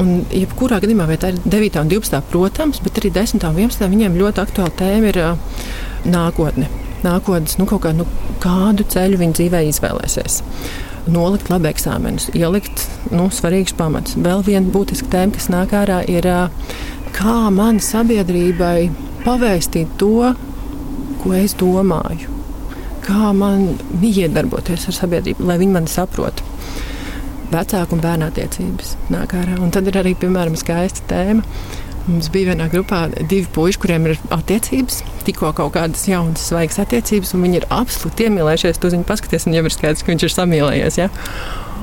Un, 0.00 0.22
jebkurā 0.32 0.78
gadījumā, 0.80 1.04
vai 1.10 1.18
tā 1.20 1.32
ir 1.34 1.40
9 1.44 1.82
un 1.82 1.90
12, 1.92 2.22
protams, 2.32 2.80
bet 2.84 3.00
arī 3.00 3.10
10 3.12 3.44
un 3.44 3.58
11 3.66 3.90
viņiem 3.92 4.16
ļoti 4.16 4.40
aktuāla 4.40 4.72
tēma 4.78 5.10
ir 5.10 5.18
uh, 5.20 5.66
nākotne. 6.08 6.70
Nākotnes, 7.02 7.58
nu, 7.58 7.66
kā, 7.68 7.92
nu, 7.96 8.06
kādu 8.40 8.86
ceļu 8.88 9.20
viņi 9.20 9.38
dzīvē 9.40 9.66
izvēlēsies 9.68 10.40
nolikt 11.10 11.48
labi 11.50 11.70
eksāmenus, 11.72 12.28
ielikt 12.36 12.84
nu, 13.10 13.26
svarīgus 13.34 13.74
pamatus. 13.78 14.16
Vēl 14.22 14.44
viena 14.46 14.70
būtiska 14.72 15.10
tēma, 15.12 15.34
kas 15.34 15.48
nāk 15.50 15.74
ārā, 15.74 16.02
ir 16.06 16.28
kā 17.16 17.38
man 17.54 17.80
sabiedrībai 17.82 18.90
pavēstīt 19.26 19.96
to, 20.00 20.32
ko 21.22 21.34
es 21.38 21.56
domāju. 21.58 22.30
Kā 23.02 23.32
man 23.34 23.72
iedarboties 23.98 24.86
ar 24.90 24.98
sabiedrību, 25.00 25.46
lai 25.48 25.58
viņi 25.58 25.74
mani 25.74 25.90
saprotu. 25.90 26.46
Vecāku 27.52 27.96
un 27.96 28.02
bērnu 28.04 28.28
attiecības 28.30 28.96
nāk 29.12 29.36
ārā. 29.38 29.58
Un 29.60 29.72
tad 29.74 29.88
ir 29.90 30.00
arī, 30.00 30.16
piemēram, 30.18 30.58
skaista 30.58 31.04
tēma 31.12 31.44
Mums 32.02 32.32
bija 32.34 32.50
vienā 32.50 32.66
grupā 32.66 33.04
divi 33.30 33.46
puiši, 33.54 33.78
kuriem 33.78 34.08
ir 34.10 34.16
attiecības, 34.34 35.02
tikko 35.22 35.52
kaut 35.54 35.76
kādas 35.76 36.02
jaunas, 36.10 36.42
svaigas 36.48 36.80
attiecības, 36.82 37.30
un 37.36 37.46
viņi 37.46 37.60
ir 37.60 37.66
absolūti 37.70 38.26
iemīlējušies. 38.26 38.80
Tu 38.82 38.90
viņu 38.96 39.06
paskaties, 39.06 39.46
un 39.46 39.54
jau 39.54 39.62
ir 39.62 39.74
skaidrs, 39.74 40.02
ka 40.02 40.10
viņš 40.10 40.26
ir 40.26 40.34
samīlējies. 40.34 40.98
Ja? 40.98 41.08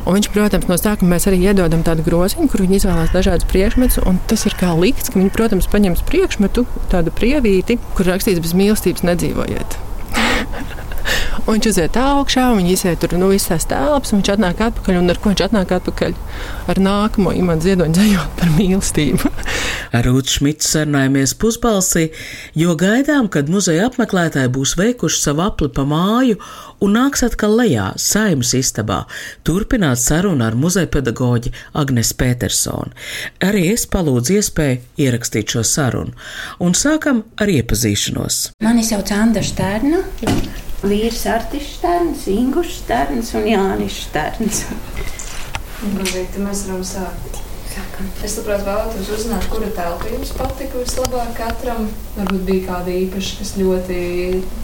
Un 0.03 0.17
viņš, 0.17 0.29
protams, 0.35 0.67
no 0.67 0.75
sākuma 0.79 1.15
mēs 1.15 1.29
arī 1.31 1.39
iedodam 1.47 1.85
tādu 1.87 2.03
groziņu, 2.03 2.49
kur 2.51 2.65
viņi 2.65 2.81
izvēlās 2.81 3.15
dažādus 3.15 3.47
priekšmetus. 3.47 4.03
Tas 4.27 4.47
ir 4.49 4.59
kā 4.59 4.75
likts, 4.75 5.07
ka 5.07 5.21
viņi, 5.21 5.31
protams, 5.35 5.71
paņems 5.71 6.03
priekšmetu, 6.11 6.67
tādu 6.91 7.15
prievīti, 7.15 7.79
kur 7.95 8.11
rakstīts 8.11 8.43
bez 8.43 8.57
mīlestības 8.59 9.07
nedzīvojiet. 9.07 9.85
Un 11.45 11.57
viņš 11.57 11.69
uziet 11.71 11.97
augšā, 11.99 12.49
un 12.51 12.61
viņš 12.61 12.73
iziet 12.73 13.01
tur 13.03 13.15
nu, 13.19 13.31
visas 13.33 13.67
telpas, 13.69 14.13
un 14.13 14.21
viņš 14.21 14.33
atnāk 14.35 14.63
atpakaļ. 14.69 14.99
Un 14.99 15.13
ar 15.13 15.19
ko 15.21 15.33
viņš 15.33 15.45
atnāk 15.47 15.73
atpakaļ? 15.79 16.15
Ar 16.71 16.81
nākamo 16.83 17.33
imants 17.37 17.67
ziedoņu 17.67 17.95
dzējot 17.97 18.35
par 18.39 18.53
mīlestību. 18.57 19.31
ar 19.95 20.05
Rūtu 20.05 20.35
Šmitu 20.35 20.67
sarunājamies 20.67 21.33
pusbalsī, 21.39 22.09
jo 22.57 22.75
gaidām, 22.79 23.29
kad 23.31 23.49
muzeja 23.51 23.87
apmeklētāji 23.89 24.51
būs 24.53 24.75
veikuši 24.79 25.21
savu 25.23 25.45
apli 25.47 25.69
pa 25.73 25.85
māju 25.89 26.39
un 26.83 26.95
nāks 26.97 27.23
atkal 27.25 27.57
lejā, 27.59 27.89
saimas 27.99 28.53
istabā, 28.57 29.01
turpināt 29.47 30.01
sarunu 30.01 30.45
ar 30.45 30.57
muzeja 30.59 30.89
pedagoģi 30.93 31.53
Agnes 31.79 32.13
Petersonu. 32.19 32.93
Arī 33.45 33.69
es 33.73 33.87
palūdzu 33.89 34.39
iespēju 34.39 34.81
ierakstīt 35.07 35.55
šo 35.55 35.65
sarunu, 35.67 36.15
un 36.63 36.77
sākam 36.77 37.25
ar 37.39 37.51
iepazīšanos. 37.51 38.49
Mani 38.65 38.85
sauc 38.85 39.13
Andra 39.15 39.45
Stērna 39.45 40.03
vīrs 40.83 41.25
Artis 41.29 41.67
Šterns, 41.75 42.25
Ingus 42.31 42.71
Šterns 42.79 43.33
un 43.35 43.47
Jānis 43.49 43.99
Šterns. 44.05 44.63
Labrīt, 45.83 46.39
mēs 46.43 46.65
varam 46.67 46.83
sākt. 46.87 47.39
Sākam. 47.69 48.07
Es 48.25 48.33
labprāt 48.39 48.63
vēlētos 48.65 49.09
uzzināt, 49.13 49.45
kura 49.51 49.67
telpa 49.75 50.09
jums 50.09 50.31
patika 50.35 50.79
vislabāk 50.81 51.35
katram. 51.37 51.85
Varbūt 52.15 52.41
bija 52.47 52.65
kāda 52.65 52.95
īpaša, 52.95 53.35
kas 53.39 53.53
ļoti 53.59 53.99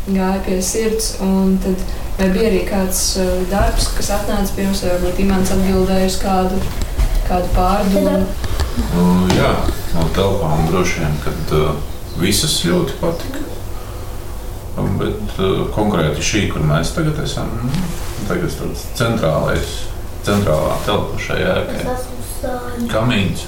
gāja 0.10 0.42
pie 0.48 0.58
sirds. 0.66 1.12
Un 1.24 1.60
tad 1.64 1.84
vai 2.18 2.32
bija 2.34 2.50
arī 2.50 2.64
kāds 2.68 3.04
uh, 3.22 3.34
darbs, 3.52 3.92
kas 3.98 4.12
atnāca 4.18 4.58
pie 4.58 4.66
jums, 4.66 4.84
vai 4.84 4.96
varbūt 4.96 5.22
Imants 5.24 5.54
atbildēja 5.56 6.10
uz 6.10 6.20
kādu, 6.24 6.62
kādu 7.30 7.52
pārdomu? 7.56 8.16
Uh, 8.76 9.28
jā, 9.38 9.52
no 9.94 10.08
telpām 10.18 10.66
droši 10.72 11.04
vien, 11.04 11.20
kad 11.24 11.56
uh, 11.56 11.76
visas 12.20 12.58
ļoti 12.68 12.98
patika. 13.04 13.55
Bet 14.76 15.38
uh, 15.40 15.66
konkrēti 15.72 16.24
šī, 16.26 16.42
kur 16.52 16.66
mēs 16.68 16.92
tagad 16.96 17.20
esam, 17.24 17.48
nu, 17.64 17.70
tagad 18.28 18.52
tas 18.60 18.82
centrālais, 19.00 19.76
centrālā 20.28 20.74
telpa 20.84 21.20
šajā 21.24 21.54
ēkā. 21.62 21.94
Kamīns. 22.92 23.46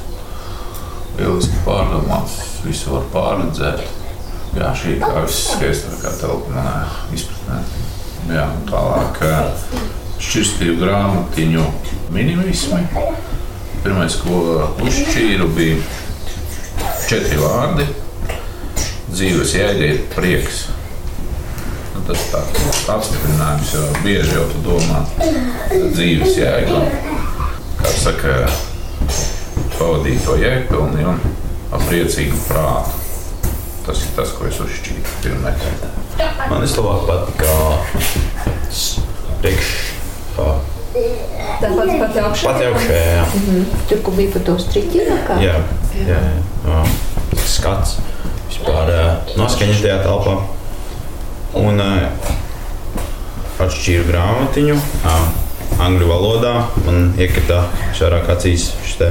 Lieliski 1.18 1.60
pārdomāts, 1.66 2.38
visu 2.64 2.94
var 2.94 3.10
pārredzēt. 3.12 3.84
Jā, 4.56 4.72
šī 4.78 4.96
ir 4.96 5.04
kā 5.04 5.26
viskaistākā 5.26 6.14
telpa 6.22 6.54
manā 6.56 6.78
izpratnē. 7.18 7.60
Jā, 8.32 8.46
tālāk 8.70 9.20
šķirstību 10.24 10.80
grāmatiņu 10.86 11.66
minimismi. 12.16 12.86
Pirmais, 13.84 14.16
ko 14.24 14.40
uzšķīru, 14.86 15.52
bija 15.58 15.84
četri 17.10 17.44
vārdi. 17.44 17.92
Dzīves 19.12 19.54
jēga 19.58 19.92
ir 19.92 20.04
prieks 20.16 20.68
tas 22.08 22.24
tāds 22.32 22.90
apstiprinājums, 22.94 23.74
jo 23.76 23.88
bieži 24.04 24.38
jau 24.38 24.46
tu 24.52 24.62
domā 24.66 25.02
dzīves 25.72 26.38
jēgu. 26.40 26.80
Kā 27.78 27.92
saka, 27.94 28.38
pavadīt 29.78 30.24
to 30.26 30.38
jēgpilni 30.40 31.06
un 31.12 31.20
ar 31.76 31.84
priecīgu 31.90 32.40
prātu. 32.48 33.04
Tas 33.88 34.02
ir 34.04 34.16
tas, 34.18 34.34
ko 34.36 34.48
es 34.48 34.58
uzšķīru 34.64 35.20
pirmais. 35.24 35.68
Man 36.50 36.64
vislabāk 36.64 37.06
patika 37.08 37.52
priekš. 39.44 39.70
Tā 40.38 41.70
pati 41.74 41.96
pati 42.02 42.20
augšā. 42.22 42.50
Pati 42.50 42.68
augšā, 42.68 42.98
jā. 42.98 43.24
Mm 43.24 43.42
-hmm. 43.48 43.66
Tur, 43.90 44.02
kur 44.04 44.14
bija 44.14 44.32
pa 44.34 44.40
to 44.40 44.60
striķinu 44.60 45.18
kā? 45.28 45.40
Jā, 45.42 45.56
jā, 45.94 46.08
jā. 46.08 46.20
jā. 46.68 46.84
Skats 47.46 47.98
vispār 48.50 48.92
noskaņa 49.38 49.82
tajā 49.82 49.98
telpā. 50.04 50.57
Un 51.58 51.82
atšķīru 53.58 54.06
grāmatiņu 54.12 54.76
angļu 55.82 56.10
valodā. 56.10 56.54
Man 56.86 57.12
iekrita 57.18 57.64
šārāk 57.98 58.30
acīs 58.36 58.70
šis 58.86 59.00
te. 59.02 59.10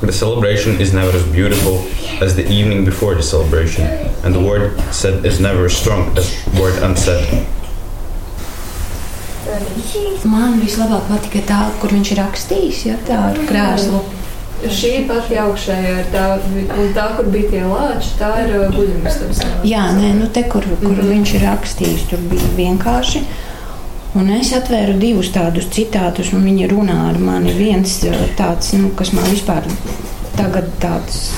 The 0.00 0.12
celebration 0.16 0.80
is 0.80 0.94
never 0.96 1.12
as 1.12 1.26
beautiful 1.28 1.84
as 2.24 2.34
the 2.34 2.46
evening 2.48 2.86
before 2.86 3.14
the 3.14 3.22
celebration, 3.22 3.84
and 4.24 4.34
the 4.34 4.40
word 4.40 4.80
said 4.90 5.26
is 5.26 5.40
never 5.40 5.66
as 5.66 5.76
strong 5.76 6.16
as 6.16 6.32
word 6.58 6.80
unsaid. 6.82 7.28
Man 10.24 10.56
vislabāk 10.62 11.04
patika 11.10 11.44
tā, 11.48 11.60
kur 11.82 11.92
viņš 11.92 12.14
ir 12.14 12.22
rakstījis, 12.22 12.80
ja 12.88 12.96
tā 13.04 13.20
ar 13.28 13.44
krēslu. 13.48 14.00
Šī 14.60 14.90
pati 15.08 15.38
augšējā 15.40 15.92
ir 16.02 16.08
tā, 16.12 16.24
un 16.76 16.90
tā, 16.96 17.06
kur 17.16 17.28
bija 17.32 17.48
tie 17.48 17.60
lāči, 17.64 18.10
tā 18.20 18.30
ir 18.42 18.50
uh, 18.58 18.66
guļamistabas. 18.74 19.40
Jā, 19.64 19.86
nē, 19.96 20.10
nu 20.18 20.28
te, 20.32 20.44
kur, 20.52 20.66
kur 20.82 20.92
mm 20.92 21.12
viņš 21.14 21.32
ir 21.38 21.46
rakstījis, 21.46 22.08
tur 22.10 22.20
bija 22.28 22.50
vienkārši. 22.58 23.22
Un 24.20 24.28
es 24.34 24.50
atvēru 24.56 24.98
divus 25.00 25.30
tādus 25.32 25.70
citātus, 25.72 26.32
un 26.36 26.44
viņi 26.44 26.68
runā 26.74 26.98
ar 27.08 27.20
mani. 27.22 27.54
Viens 27.56 27.96
uh, 28.10 28.18
tāds, 28.36 28.74
nu, 28.76 28.92
kas 28.98 29.14
man 29.16 29.24
vispār 29.32 29.64
tagad 30.36 30.68
tāds 30.82 31.30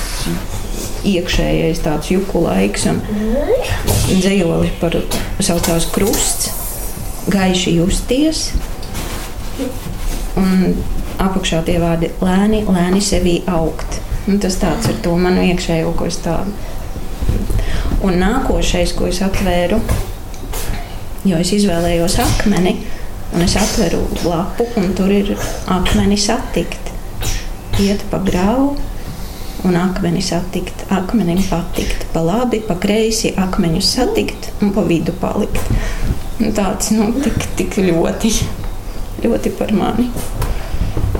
iekšējais 1.07 1.81
tāds 1.83 2.11
juku 2.11 2.43
laiks, 2.43 2.87
un 2.91 3.01
dzējoli 4.07 4.71
par 4.81 4.99
saucās 5.43 5.87
krusts, 5.95 6.51
gaiši 7.31 7.77
justies. 7.77 8.49
Un 10.39 10.75
apakšā 11.27 11.63
tie 11.67 11.79
vārdi 11.81 12.11
lēni, 12.21 12.63
lēni 12.67 13.01
sevī 13.03 13.39
augt. 13.51 13.99
Un 14.27 14.39
tas 14.43 14.55
tāds 14.61 14.87
ir 14.91 15.01
to 15.03 15.15
manu 15.19 15.43
iekšējo, 15.49 15.91
ko 15.97 16.07
es 16.07 16.19
tādu. 16.23 16.53
Un 18.03 18.19
nākošais, 18.19 18.93
ko 18.97 19.07
es 19.07 19.21
atvēru, 19.23 19.79
jo 21.27 21.39
es 21.39 21.51
izvēlējos 21.55 22.17
akmeni, 22.23 22.77
un 23.33 23.43
es 23.43 23.55
atveru 23.59 24.03
lapu, 24.23 24.67
un 24.79 24.91
tur 24.95 25.11
ir 25.11 25.35
akmeni 25.71 26.19
satikt. 26.19 26.91
Iet 27.81 28.03
pa 28.11 28.19
graudu, 28.23 28.77
un 29.63 29.75
akmeni 29.75 30.21
satikt, 30.21 30.85
akmenim 30.89 31.43
patikt, 31.49 32.05
pa 32.13 32.23
labi, 32.25 32.59
pa 32.67 32.75
kreisi, 32.75 33.33
akmeņus 33.39 33.91
satikt 33.95 34.49
un 34.61 34.73
pa 34.75 34.83
vidu 34.87 35.15
palikt. 35.21 35.71
Un 36.43 36.51
tāds, 36.55 36.91
nu, 36.95 37.11
tik, 37.23 37.45
tik 37.57 37.77
ļoti, 37.87 38.33
ļoti 39.23 39.53
par 39.59 39.71
mani. 39.77 40.09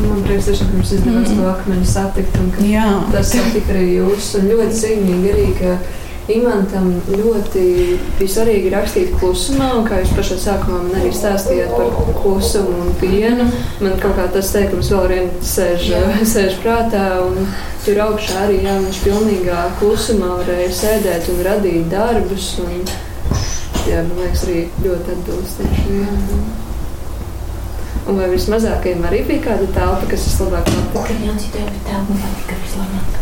Man 0.01 0.23
prieks, 0.25 0.47
ka 0.49 0.69
jums 0.73 0.93
izdevās 0.95 1.29
mm. 1.29 1.35
to 1.37 1.49
akmeni 1.51 1.85
satikt. 1.85 2.39
Jā. 2.65 2.87
Tas 3.13 3.33
satika 3.35 3.75
arī 3.75 3.99
jūs. 3.99 4.31
Un 4.39 4.49
ļoti 4.49 4.79
zīmīgi 4.79 5.33
arī, 5.33 5.49
ka 5.59 5.75
Imantam 6.31 7.01
ļoti 7.11 7.61
bija 8.15 8.31
svarīgi 8.31 8.69
rakstīt 8.71 9.09
klusumā, 9.19 9.73
un 9.75 9.83
kā 9.89 9.97
jūs 9.99 10.13
pašā 10.15 10.37
sākumā 10.39 10.79
man 10.85 10.95
arī 11.01 11.09
stāstījāt 11.11 11.73
par 11.75 12.13
klusumu 12.21 12.77
un 12.85 12.93
pienu. 13.01 13.49
Man 13.83 13.97
kaut 13.99 14.15
kā 14.15 14.29
tas 14.31 14.53
teikums 14.55 14.91
vēl 14.93 15.09
vien 15.11 15.29
sēž, 15.43 15.89
sēž 16.33 16.55
prātā, 16.63 17.03
un 17.25 17.51
tur 17.83 17.99
augšā 18.05 18.45
arī 18.45 18.61
jā, 18.63 18.79
viņš 18.85 19.03
pilnīgā 19.03 19.65
klusumā 19.81 20.37
varēja 20.39 20.71
sēdēt 20.79 21.31
un 21.35 21.43
radīt 21.49 21.91
darbus. 21.91 22.53
Un, 22.63 22.85
jā, 23.91 24.05
man 24.07 24.23
liekas, 24.23 24.47
arī 24.47 24.69
ļoti 24.85 25.17
atbilstoši. 25.17 26.72
Un 28.03 28.19
vai 28.19 28.27
vismazākajam 28.33 29.05
arī 29.07 29.21
bija 29.27 29.45
kāda 29.45 29.69
telpa, 29.75 30.09
kas 30.11 30.25
vislabāk 30.27 30.67
patika? 30.95 31.15
Jā, 31.23 31.35
citai 31.39 31.67
telpa 31.87 32.17
patika 32.19 32.57
vislabāk. 32.59 33.21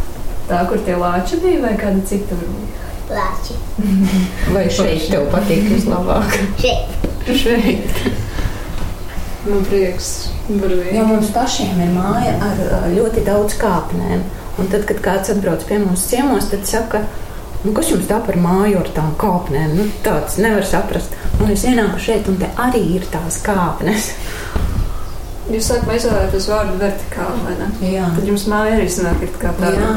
Tā, 0.50 0.64
kur 0.72 0.82
tie 0.88 0.98
lāči 0.98 1.38
bija, 1.44 1.62
vai 1.68 1.76
kāda 1.80 2.02
cita 2.10 2.38
bija? 2.40 2.88
Lāči. 3.12 3.60
vai 4.56 4.66
šeit 4.74 5.08
tev 5.12 5.30
patīk 5.34 5.70
vislabāk? 5.70 6.38
šeit. 6.64 7.32
šeit. 7.44 8.02
Man 9.46 9.66
prieks. 9.66 10.12
Jo 10.94 11.06
mums 11.08 11.32
pašiem 11.34 11.80
ir 11.82 11.94
māja 11.96 12.34
ar 12.44 12.90
ļoti 12.92 13.24
daudz 13.26 13.56
kāpnēm. 13.62 14.26
Un 14.60 14.70
tad, 14.70 14.84
kad 14.90 15.00
kāds 15.02 15.32
atbrauc 15.34 15.64
pie 15.66 15.78
mums 15.82 16.04
ciemos, 16.10 16.50
tad 16.52 16.68
saka, 16.70 17.06
nu, 17.64 17.72
kas 17.78 17.90
jums 17.94 18.10
tā 18.10 18.20
par 18.26 18.38
māju 18.42 18.82
ar 18.82 18.92
tām 18.98 19.14
kāpnēm? 19.22 19.78
Nu, 19.78 19.88
tāds 20.06 20.38
nevar 20.42 20.66
saprast. 20.68 21.16
Un 21.40 21.54
es 21.54 21.64
ienāku 21.66 22.02
šeit, 22.04 22.28
un 22.30 22.38
te 22.42 22.50
arī 22.60 22.84
ir 22.98 23.08
tās 23.14 23.40
kāpnes. 23.46 24.12
Jūs 25.52 25.68
sākat 25.68 25.96
izvēlēties 25.98 26.48
vārdu 26.52 26.80
vertikāli, 26.80 27.46
vai 27.46 27.54
ne? 27.60 27.70
Jā. 27.92 28.10
Tad 28.16 28.28
jums 28.30 28.48
māja 28.52 28.76
arī 28.78 28.90
sanāk, 28.92 29.24
ir 29.26 29.32
kā 29.42 29.54
tāda 29.60 29.94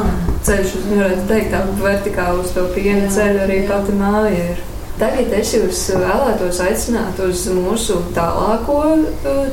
ceļš, 0.46 0.76
uz, 0.80 0.86
varētu 0.90 1.26
teikt, 1.30 1.50
tā 1.54 1.64
vertikāli 1.80 2.44
uz 2.44 2.54
to 2.56 2.64
piena 2.74 3.10
ceļu 3.14 3.42
arī 3.46 3.58
pati 3.68 3.98
māja 3.98 4.32
ir. 4.34 4.62
Tagad 4.94 5.32
es 5.34 5.50
jūs 5.56 5.78
vēlētos 5.98 6.60
aicināt 6.62 7.18
uz 7.24 7.48
mūsu 7.50 7.96
tālāko 8.14 8.78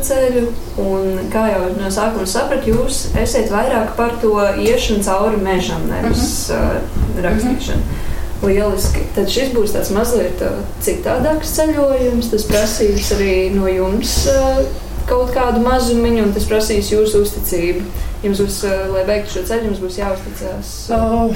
ceļu. 0.05 0.43
Un, 0.83 1.23
kā 1.33 1.47
jau 1.49 1.63
no 1.79 1.89
sākuma 1.93 2.27
sapratu, 2.29 2.75
jūs 2.75 3.07
esat 3.17 3.49
vairāk 3.53 3.95
par 3.97 4.19
to 4.21 4.35
iešanu 4.61 5.01
cauri 5.05 5.41
mežam, 5.41 5.87
nevis 5.89 6.49
uh 6.49 6.57
-huh. 6.57 6.77
uh, 7.17 7.23
rakstīšanu. 7.25 7.81
Uh 7.81 7.89
-huh. 7.89 8.07
Lieliski. 8.41 8.99
Tad 9.15 9.29
šis 9.29 9.51
būs 9.53 9.73
tāds 9.75 9.91
mazliet 9.93 10.41
citādāks 10.81 11.53
ceļojums. 11.57 12.29
Tas 12.31 12.45
prasīs 12.49 13.11
arī 13.17 13.35
no 13.55 13.67
jums 13.67 14.15
uh, 14.27 14.65
kaut 15.11 15.33
kādu 15.35 15.61
mazumiņu, 15.65 16.23
un 16.27 16.33
tas 16.35 16.47
prasīs 16.49 16.91
jūsu 16.93 17.21
uzticību. 17.25 17.83
Jums 18.23 18.41
būs, 18.43 18.57
eh, 18.69 18.81
lai 18.93 19.03
veiktu 19.09 19.35
šo 19.35 19.45
ceļu, 19.49 19.69
jums 19.69 19.83
būs 19.83 19.99
jāuzticas. 19.99 20.73
Oh, 20.95 21.35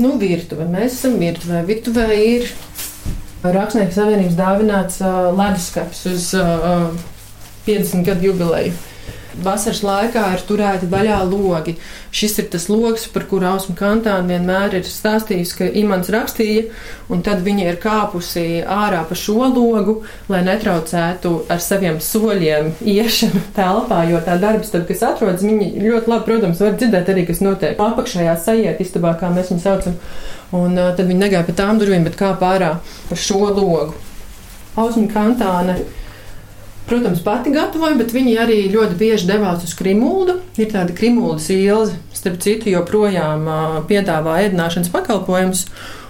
nu, 0.00 0.16
virtuve. 0.20 0.66
Mēs 0.70 0.98
esam 0.98 1.18
virtuvē. 1.20 1.64
Virtuvē 1.68 2.08
ir 2.16 2.50
Rakstnieku 3.40 3.94
savienības 3.96 4.34
dāvināts 4.36 4.98
uh, 5.00 5.30
leduskapis 5.32 6.02
uz 6.10 6.26
uh, 6.36 6.90
50 7.64 8.04
gadu 8.04 8.28
jubileju. 8.28 8.74
Vasaras 9.38 9.80
laikā 9.86 10.24
ir 10.34 10.42
turēti 10.48 10.88
vaļā 10.90 11.18
logi. 11.28 11.76
Šis 12.14 12.38
ir 12.42 12.48
tas 12.50 12.66
logs, 12.70 13.06
par 13.12 13.26
kuru 13.30 13.46
Ausma 13.52 13.76
Kantāna 13.78 14.26
vienmēr 14.26 14.74
ir 14.80 14.88
stāstījusi, 14.88 15.56
ka 15.58 15.68
Imants 15.80 16.10
rakstīja, 16.10 16.64
un 17.12 17.22
tad 17.26 17.44
viņa 17.46 17.68
ir 17.68 17.78
kāpusi 17.82 18.64
ārā 18.66 19.04
pa 19.06 19.18
šo 19.18 19.46
logu, 19.52 20.00
lai 20.32 20.42
netraucētu 20.48 21.34
ar 21.52 21.62
saviem 21.62 22.00
soļiem 22.02 22.72
iešanu 22.82 23.44
telpā, 23.56 24.02
jo 24.10 24.20
tā 24.26 24.36
darbs, 24.42 24.74
tad, 24.74 24.88
kas 24.90 25.06
atrodas, 25.06 25.46
viņi 25.46 25.72
ļoti 25.86 26.10
labi, 26.10 26.26
protams, 26.26 26.60
var 26.64 26.76
dzirdēt 26.76 27.14
arī, 27.14 27.26
kas 27.30 27.42
notiek 27.44 27.80
apakšējā 27.80 28.36
sajiet 28.42 28.82
istabā, 28.82 29.14
kā 29.20 29.30
mēs 29.34 29.54
viņu 29.54 29.64
saucam, 29.64 29.96
un 30.56 30.74
uh, 30.74 30.92
tad 30.98 31.06
viņi 31.06 31.22
negāja 31.22 31.46
pa 31.46 31.56
tām 31.62 31.78
durvīm, 31.78 32.06
bet 32.08 32.18
kāp 32.18 32.42
ārā 32.42 32.76
pa 33.08 33.18
šo 33.18 33.46
logu. 33.46 33.94
Ausma 34.78 35.06
Kantāna 35.10 35.78
protams, 36.90 37.22
pati 37.22 37.52
gatavoja, 37.54 37.94
bet 38.00 38.12
viņi 38.14 38.34
arī 38.42 38.58
ļoti 38.72 38.98
bieži 38.98 39.28
devās 39.30 39.62
uz 39.66 39.72
Krimuldu. 39.78 40.40
Ir 40.58 40.72
tāda 40.72 40.94
Krimuldas 40.96 41.46
ilze, 41.54 41.94
starp 42.16 42.40
citu, 42.42 42.70
joprojām 42.72 43.46
uh, 43.46 43.78
piedāvā 43.88 44.40
ēdināšanas 44.48 44.90
pakalpojumus. 44.92 45.64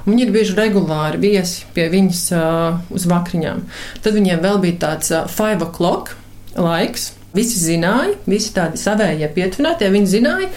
Viņi 0.06 0.24
ir 0.24 0.32
bieži 0.32 0.56
regulāri 0.56 1.20
viesi 1.20 1.66
pie 1.76 1.90
viņas 1.92 2.22
uh, 2.32 2.80
uz 2.96 3.04
vakariņām. 3.10 3.62
Tad 4.00 4.16
viņiem 4.16 4.40
vēl 4.44 4.60
bija 4.64 4.80
tāds 4.86 5.12
uh, 5.12 5.26
five 5.28 5.60
o'clock 5.66 6.14
laiks. 6.56 7.10
Visi 7.36 7.60
zināja, 7.62 8.16
visi 8.26 8.50
tādi 8.56 8.80
savējie 8.80 9.28
pietuvinātie, 9.36 9.86
viņi 9.92 10.08
zināja, 10.16 10.48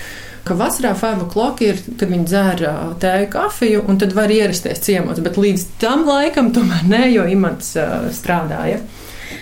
ka 0.48 0.56
vasarā 0.58 0.96
five 0.98 1.28
o'clock 1.28 1.62
ir, 1.62 1.78
kad 2.00 2.10
viņi 2.10 2.26
dzēra 2.32 2.72
tēju, 3.04 3.30
kafiju, 3.36 3.84
un 3.92 4.00
tad 4.02 4.16
var 4.18 4.32
ierasties 4.34 4.82
ciemos. 4.88 5.22
Bet 5.22 5.38
līdz 5.38 5.68
tam 5.84 6.08
laikam 6.08 6.50
tomēr 6.56 6.88
nē, 6.90 7.04
jo 7.14 7.28
imants 7.36 7.76
uh, 7.78 8.08
strādāja. 8.16 8.82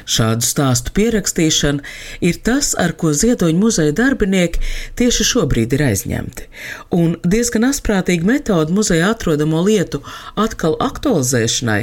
Šādu 0.06 0.46
stāstu 0.46 0.94
pierakstīšana 0.98 1.84
ir 2.26 2.40
tas, 2.46 2.74
ar 2.80 2.94
ko 2.98 3.14
Ziedoņa 3.16 3.60
muzeja 3.60 3.96
darbinieki 3.96 4.62
tieši 5.00 5.28
šobrīd 5.32 5.76
ir 5.78 5.86
aizņemti. 5.90 6.48
Un 6.96 7.16
diezgan 7.24 7.68
asprātīga 7.70 8.28
metode 8.28 8.74
muzeja 8.76 9.12
atrodamo 9.16 9.62
lietu 9.66 10.02
atkal 10.40 10.78
aktualizēšanai 10.82 11.82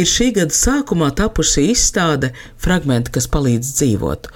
ir 0.00 0.10
šī 0.10 0.30
gada 0.40 0.56
sākumā 0.56 1.10
tapusi 1.18 1.68
izstāde 1.72 2.32
Fragmenti, 2.60 3.14
kas 3.14 3.28
palīdz 3.32 3.72
dzīvot. 3.78 4.28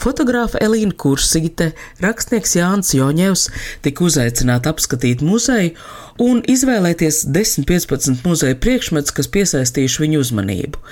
Fotogrāfa 0.00 0.60
Elīna 0.62 0.94
Kursīte, 0.98 1.72
rakstnieks 2.02 2.56
Jānis 2.58 2.94
Joņevs 2.96 3.48
tika 3.82 4.06
uzaicināti 4.06 4.70
apskatīt 4.70 5.24
muzeju 5.26 5.74
un 6.20 6.42
izvēlēties 6.48 7.22
10-15 7.32 8.26
muzeja 8.26 8.56
priekšmetus, 8.58 9.14
kas 9.16 9.30
piesaistījuši 9.32 10.02
viņu 10.04 10.20
uzmanību. 10.24 10.82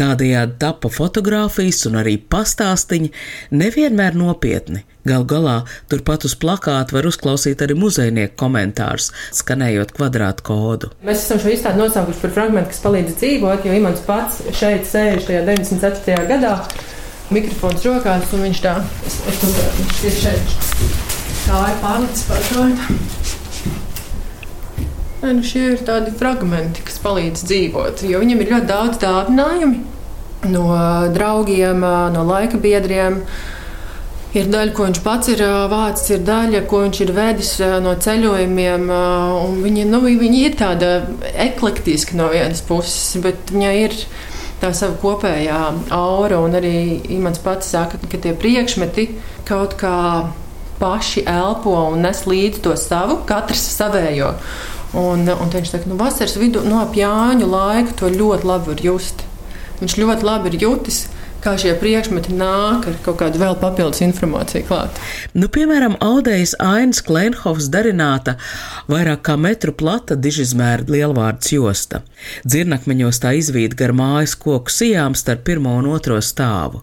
Tādējādi 0.00 0.58
tapa 0.60 0.90
fotografijas 0.92 1.84
un 1.88 2.00
arī 2.02 2.16
pastāstiņi 2.18 3.12
nevienmēr 3.56 4.18
nopietni. 4.18 4.84
Gal 5.06 5.22
galā 5.28 5.60
turpat 5.86 6.26
uz 6.26 6.34
plakāta 6.34 6.96
var 6.96 7.06
uzklausīt 7.06 7.62
arī 7.62 7.76
muzejnieku 7.78 8.34
komentārus, 8.40 9.12
skanējot 9.38 9.94
kvadrātu 9.94 10.46
kodu. 10.48 10.90
Mēs 11.06 11.22
esam 11.22 11.38
šo 11.44 11.54
izstādi 11.54 11.78
nosaukuši 11.84 12.24
par 12.24 12.34
fragment, 12.40 12.72
kas 12.72 12.82
palīdz 12.82 13.14
dzīvot, 13.20 13.68
jo 13.68 13.78
Imants 13.78 14.02
pats 14.08 14.42
šeit 14.58 14.88
sēž 14.90 15.28
tajā 15.28 15.46
94. 15.46 16.26
gadā, 16.26 16.56
mikrofons 17.30 17.86
rokās, 17.86 18.34
un 18.34 18.46
viņš 18.48 18.64
tā, 18.66 18.78
es, 19.06 19.20
es, 19.30 19.44
viņš 19.78 20.06
ir 20.10 20.18
šeit. 20.24 20.56
Tā 21.46 21.60
ir 21.70 22.48
to. 22.50 22.64
Nē, 22.66 23.45
nu 25.22 25.42
šie 25.46 25.64
ir 25.72 25.82
tādi 25.86 26.12
fragmenti, 26.16 26.84
kas 26.86 27.00
palīdz 27.04 27.44
dzīvot, 27.48 28.04
jo 28.10 28.22
viņam 28.22 28.42
ir 28.42 28.50
ļoti 28.54 28.68
daudz 28.70 29.02
dāvinājumi 29.02 29.84
no 30.52 30.66
draugiem, 31.14 31.80
no 32.14 32.24
laika 32.28 32.60
biedriem. 32.60 33.22
Ir 34.36 34.50
daļa, 34.52 34.72
ko 34.76 34.84
viņš 34.84 34.98
pats 35.00 35.30
ir 35.32 35.40
vācis, 35.72 36.10
ir 36.12 36.24
daļa, 36.26 36.60
ko 36.68 36.82
viņš 36.82 36.98
ir 37.06 37.12
vedis 37.16 37.52
no 37.80 37.94
ceļojumiem. 38.04 38.90
Viņa, 39.64 39.86
nu, 39.88 40.00
viņa 40.04 40.40
ir 40.42 40.56
tāda 40.60 40.90
eklektiska 41.46 42.18
no 42.18 42.28
vienas 42.34 42.60
puses, 42.66 43.16
bet 43.24 43.54
viņai 43.54 43.74
ir 43.86 43.96
tā 44.60 44.74
sava 44.76 44.98
kopējā 45.00 45.60
aura. 45.96 46.42
Arī 46.60 46.74
Imants 47.16 47.40
pats 47.40 47.72
saka, 47.72 48.02
ka 48.02 48.20
tie 48.20 48.34
priekšmeti 48.36 49.08
kaut 49.48 49.78
kā 49.80 49.96
paši 50.76 51.24
elpo 51.24 51.72
un 51.94 52.02
nes 52.04 52.26
līdzi 52.28 52.60
to 52.66 52.76
savu, 52.76 53.22
katrs 53.28 53.64
savējo. 53.78 54.34
Un, 54.94 55.26
un 55.26 55.50
viņš 55.52 55.72
saka, 55.72 55.90
nu, 55.90 55.98
vasaras 55.98 56.36
vidū, 56.38 56.62
no 56.64 56.78
ap 56.80 56.94
Jāņu 56.96 57.48
laiku 57.50 57.96
to 57.98 58.10
ļoti 58.12 58.48
labi 58.48 58.72
var 58.72 58.82
just. 58.84 59.24
Viņš 59.80 59.96
ļoti 60.00 60.24
labi 60.24 60.52
ir 60.52 60.62
jutis, 60.62 61.02
kā 61.44 61.54
šie 61.60 61.74
priekšmeti 61.78 62.34
nāk 62.34 62.86
ar 62.90 62.96
kaut 63.04 63.18
kādu 63.20 63.40
vēl 63.42 63.56
papildus 63.60 64.02
informāciju 64.06 64.66
klāt. 64.66 65.00
Nu, 65.36 65.50
piemēram, 65.52 65.98
audējas 66.02 66.56
ainas 66.62 67.02
Klenhofs 67.06 67.68
darināta 67.72 68.36
vairāk 68.90 69.22
kā 69.28 69.36
metru 69.38 69.74
plata 69.76 70.16
dižizmēra 70.18 70.88
lielvārds 70.90 71.52
josta. 71.54 72.02
Dzirnakmeņos 72.46 73.22
tā 73.22 73.36
izvīd 73.38 73.76
gar 73.78 73.94
mājas 73.96 74.36
koku 74.40 74.72
sijām 74.72 75.18
starp 75.18 75.44
pirmo 75.46 75.76
un 75.78 75.90
otro 75.92 76.18
stāvu. 76.24 76.82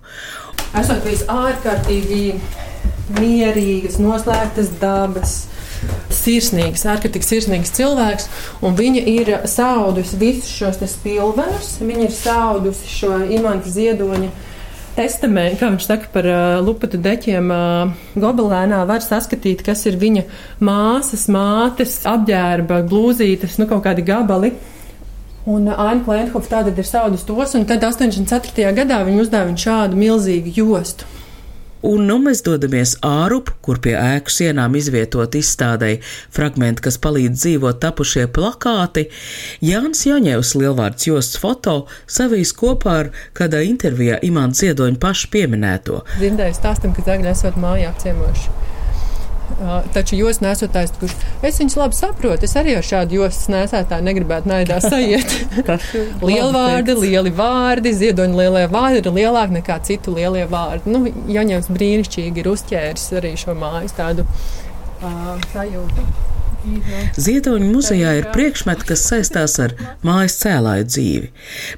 Esot 0.77 1.03
bijis 1.05 1.25
ārkārtīgi 1.29 2.23
mierīgas, 3.17 3.99
noslēgtas 4.01 4.71
dabas 4.81 5.35
sirsnīgs, 6.13 6.85
ārkārtīgi 6.89 7.27
sirsnīgs 7.27 7.73
cilvēks, 7.77 8.29
viņa 8.63 9.03
ir 9.11 9.31
saudusi 9.49 10.19
visus 10.21 10.51
šos 10.51 10.81
spilvenus, 10.93 11.75
viņa 11.83 12.07
ir 12.07 12.15
saudusi 12.15 12.89
šo 12.91 13.19
imanta 13.33 13.71
ziedoņa. 13.71 14.31
Testamentu, 14.93 15.57
kā 15.57 15.71
viņš 15.73 15.85
saka 15.87 16.09
par 16.13 16.27
uh, 16.29 16.41
lupatu 16.61 16.99
deķiem, 17.01 17.47
uh, 17.49 17.93
gobelēnā 18.13 18.83
var 18.85 19.01
saskatīt, 19.01 19.63
kas 19.65 19.87
ir 19.89 19.97
viņa 19.97 20.27
māsas, 20.61 21.25
mātes, 21.33 21.95
apģērba, 22.05 22.83
blūzītes, 22.91 23.57
nu 23.57 23.65
kaut 23.71 23.81
kādi 23.87 24.05
gabali. 24.05 24.53
Un 25.49 25.65
Aina 25.73 25.97
Klēnhofa 26.05 26.59
tātad 26.59 26.77
ir 26.77 26.87
saudus 26.87 27.25
tos, 27.25 27.57
un 27.57 27.65
tad 27.67 27.81
84. 27.83 28.69
gadā 28.77 29.01
viņa 29.03 29.25
uzdeva 29.25 29.57
šādu 29.65 29.97
milzīgu 29.97 30.53
jostu 30.61 31.09
un 31.87 32.05
nu 32.07 32.17
mēs 32.23 32.41
dodamies 32.45 32.95
ārup, 33.05 33.51
kur 33.65 33.79
pie 33.83 33.93
ēku 33.99 34.31
sienām 34.33 34.77
izvietot 34.79 35.35
izstādēji 35.37 36.01
fragmenti, 36.33 36.83
kas 36.87 36.99
palīdz 37.03 37.43
dzīvot 37.43 37.81
tapušie 37.83 38.27
plakāti, 38.33 39.07
Jānis 39.63 40.05
Jaņevs 40.07 40.55
lielvārds 40.59 41.09
josts 41.09 41.39
foto 41.43 41.83
savīs 42.07 42.55
kopā 42.57 42.99
ar 43.03 43.13
kādā 43.37 43.63
intervijā 43.67 44.21
Imants 44.25 44.63
Ziedoņa 44.63 45.01
pašu 45.03 45.31
pieminēto. 45.33 46.03
Dzirdēju 46.17 46.59
stāstam, 46.59 46.95
ka 46.95 47.05
tagad 47.05 47.33
esot 47.35 47.59
mājā 47.59 47.91
apciemoši. 47.91 48.72
Taču 49.93 50.17
jūs 50.17 50.39
nesat 50.43 50.73
tāds, 50.73 50.93
kurš 50.99 51.13
es 51.45 51.59
viņus 51.61 51.77
labi 51.79 51.97
saprotu. 51.97 52.47
Es 52.47 52.55
arī 52.59 52.75
ar 52.77 52.85
šādu 52.85 53.19
jostas 53.19 53.49
nesētāju 53.53 54.05
negribētu 54.07 54.49
naidā 54.49 54.79
sajiet. 54.83 55.35
Lielvārdi, 56.23 56.97
lieli 57.05 57.33
vārdi, 57.37 57.93
ziedoņa 58.01 58.39
lielie 58.41 58.65
vārdi 58.73 59.03
ir 59.03 59.17
lielāki 59.19 59.59
nekā 59.59 59.79
citu 59.87 60.15
lielie 60.17 60.45
vārdi. 60.51 60.93
Nu, 60.93 61.05
Jaņevs 61.31 61.71
brīnišķīgi 61.73 62.43
ir 62.43 62.51
uzķēris 62.53 63.09
arī 63.21 63.35
šo 63.39 63.55
mājas 63.59 63.95
tādu 63.99 64.27
uh, 64.27 65.35
sajūtu. 65.53 66.07
Ziedoņa 67.19 67.67
muzejā 67.67 68.13
ir 68.19 68.27
priekšmeti, 68.33 68.87
kas 68.87 69.03
saistās 69.09 69.57
ar 69.63 69.73
mājas 70.05 70.37
cēlāju 70.39 70.87
dzīvi, 70.87 71.31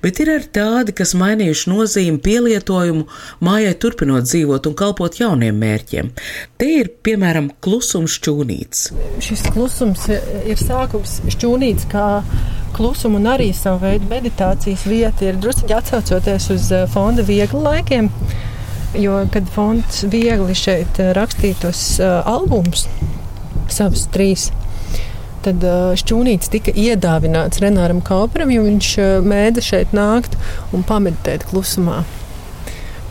bet 0.03 0.19
ir 0.21 0.31
arī 0.35 0.49
tādi, 0.57 0.93
kas 0.95 1.15
mainījuši 1.17 1.71
nozīmi, 1.71 2.21
pielietojumu, 2.25 3.05
mājai 3.45 3.73
turpinot 3.81 4.27
dzīvot 4.27 4.69
un 4.69 4.77
kalpot 4.77 5.17
jauniem 5.19 5.57
mērķiem. 5.61 6.11
Te 6.61 6.69
ir, 6.81 6.91
piemēram, 7.05 7.49
klusums 7.65 8.19
šķūnīts. 8.19 8.85
Šis 9.25 9.47
klusums 9.55 10.05
ir 10.11 10.61
sākums 10.61 11.19
šķūnīts 11.33 11.89
kā 11.91 12.07
klusuma 12.75 13.21
un 13.21 13.29
arī 13.31 13.51
savu 13.55 13.85
veidu 13.85 14.09
meditācijas 14.11 14.83
vieta 14.89 15.29
ir 15.29 15.39
drusku 15.41 15.71
atcaucoties 15.73 16.49
uz 16.53 16.71
eh, 16.75 16.85
fonda 16.91 17.23
viegli 17.25 17.61
laikiem. 17.63 18.11
Jo, 18.99 19.21
kad 19.31 19.47
fonds 19.51 20.03
viegli 20.11 20.55
šeit 20.55 20.99
eh, 21.03 21.11
rakstītos 21.15 21.81
uh, 21.99 22.21
albums, 22.31 22.85
savus 23.71 24.05
trīs 24.13 24.49
tad 25.45 25.65
šķūnītis 26.01 26.51
tika 26.53 26.73
iedāvināts 26.73 27.61
Renāram 27.63 28.01
Kauperam, 28.05 28.51
jo 28.53 28.65
viņš 28.65 28.91
mēdza 29.25 29.65
šeit 29.69 29.95
nākt 29.95 30.37
un 30.73 30.85
pameditēt 30.87 31.47
klusumā. 31.51 32.03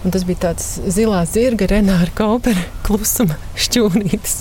Un 0.04 0.12
tas 0.12 0.24
bija 0.28 0.50
tāds 0.50 0.64
zilā 0.92 1.22
zirga, 1.24 1.64
Renāra 1.70 2.12
Kaupera 2.12 2.60
klusuma 2.84 3.38
šķūnītis. 3.56 4.34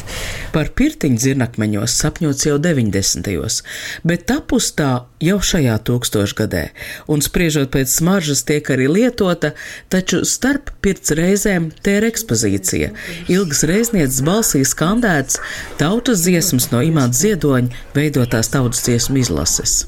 Par 0.52 0.74
pirtiņu 0.76 1.22
dzirnakmeņos 1.22 1.96
sapņots 2.02 2.48
jau 2.50 2.58
90. 2.60 3.62
bet 4.04 4.26
tapus 4.28 4.74
tā 4.76 4.90
jau 5.24 5.38
šajā 5.40 5.78
tūkstošgadē, 5.88 6.64
un 7.08 7.24
spriežot 7.24 7.72
pēc 7.72 7.94
smaržas 7.96 8.44
tiek 8.50 8.68
arī 8.76 8.90
lietota, 8.92 9.54
taču 9.88 10.26
starp 10.28 10.74
pirts 10.84 11.16
reizēm 11.16 11.72
te 11.80 11.96
ir 12.02 12.10
ekspozīcija. 12.10 12.92
Ilgas 13.32 13.64
reiznieces 13.70 14.20
balsī 14.28 14.66
skandēts 14.68 15.40
tautas 15.80 16.28
dziesmas 16.28 16.74
no 16.76 16.84
imāta 16.84 17.16
ziedoņa 17.24 17.86
veidotās 17.96 18.52
tautas 18.52 18.84
dziesmu 18.84 19.24
izlases. 19.24 19.86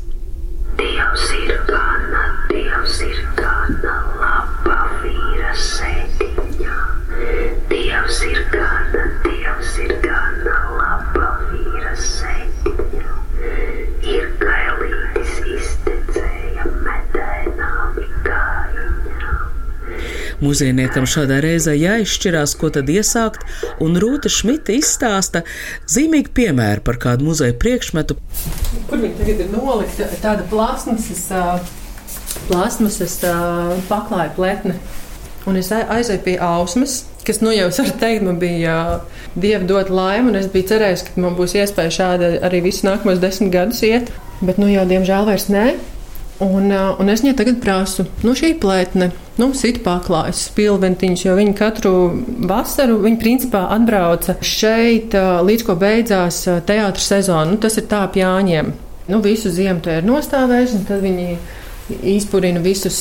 Dievs 0.80 1.28
ir 1.44 1.60
gana, 1.68 1.85
Muzejniekam 20.44 21.08
šādā 21.08 21.40
reizē 21.44 21.76
jāizšķirās, 21.78 22.58
ko 22.60 22.72
tad 22.76 22.90
iesākt, 22.92 23.46
un 23.84 23.96
Rūta 24.02 24.32
Šmita 24.32 24.76
izstāsta 24.76 25.46
zīmīgu 25.92 26.34
piemēru 26.36 26.84
par 26.86 27.00
kādu 27.02 27.30
muzeja 27.30 27.56
priekšmetu. 27.62 28.18
Kur 28.90 29.00
viņi 29.00 29.16
tagad 29.22 29.46
ir 29.46 29.50
nolikta 29.54 30.12
tāda 30.24 30.48
plasmasas 30.52 31.28
plasmasas 32.50 33.20
paklāja 33.90 34.32
pletne. 34.36 34.78
Un 35.46 35.60
es 35.60 35.70
aizēju 35.70 36.24
pie 36.26 36.36
ausmas, 36.42 37.04
kas, 37.26 37.40
nu, 37.46 37.52
jau 37.54 37.68
var 37.70 37.92
teikt, 38.02 38.24
man 38.26 38.40
bija 38.42 38.78
dieva 39.38 39.62
dot 39.70 39.92
laime, 39.94 40.32
un 40.32 40.40
es 40.40 40.48
biju 40.50 40.72
cerējis, 40.72 41.04
ka 41.06 41.22
man 41.22 41.38
būs 41.38 41.54
iespēja 41.60 41.94
šādi 42.00 42.32
arī 42.46 42.64
visus 42.66 42.86
nākamos 42.88 43.22
desmit 43.22 43.54
gadus 43.54 43.84
iet. 43.86 44.10
Bet, 44.42 44.58
nu, 44.60 44.68
jau 44.72 44.88
diemžēl 44.90 45.30
vairs 45.30 45.48
nē. 45.54 45.68
Un, 46.44 46.68
un 46.68 47.10
es 47.12 47.22
viņai 47.24 47.36
tagad 47.40 47.60
prasu, 47.64 48.04
nu, 48.26 48.34
šī 48.36 48.50
plētne, 48.60 49.08
nu, 49.40 49.48
sit 49.56 49.78
paklājas, 49.86 50.42
pilventiņš, 50.58 51.22
jo 51.30 51.36
viņi 51.38 51.54
katru 51.56 51.92
vasaru, 52.50 52.98
viņi 53.06 53.20
principā 53.22 53.62
atbrauca 53.72 54.36
šeit, 54.44 55.16
līdz 55.16 55.64
ko 55.64 55.78
beidzās 55.80 56.42
teātris 56.68 57.08
sezona. 57.14 57.54
Nu, 57.54 57.60
tas 57.64 57.80
ir 57.80 57.88
tā 57.92 58.04
pjāņiem. 58.12 58.74
Nu, 59.08 59.22
visu 59.24 59.52
ziemu 59.54 59.80
te 59.86 60.02
ir 60.02 60.10
nostāvējuši, 60.10 60.76
un 60.80 60.84
tad 60.90 61.06
viņi 61.06 61.30
izpurina 62.16 62.60
visus 62.66 62.98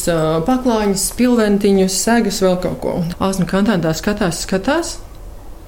paklājiņus, 0.47 1.09
pilventiņus, 1.19 1.99
segas, 2.07 2.39
vēl 2.45 2.61
kaut 2.63 2.79
ko. 2.85 2.99
Un 3.01 3.11
Āzna 3.25 3.49
kantātā 3.51 3.97
skatās, 3.99 4.45
skatās, 4.47 4.99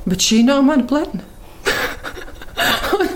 bet 0.06 0.22
šī 0.22 0.44
nav 0.46 0.62
mana 0.68 0.86
pletna. 0.86 1.26
un, 2.96 3.08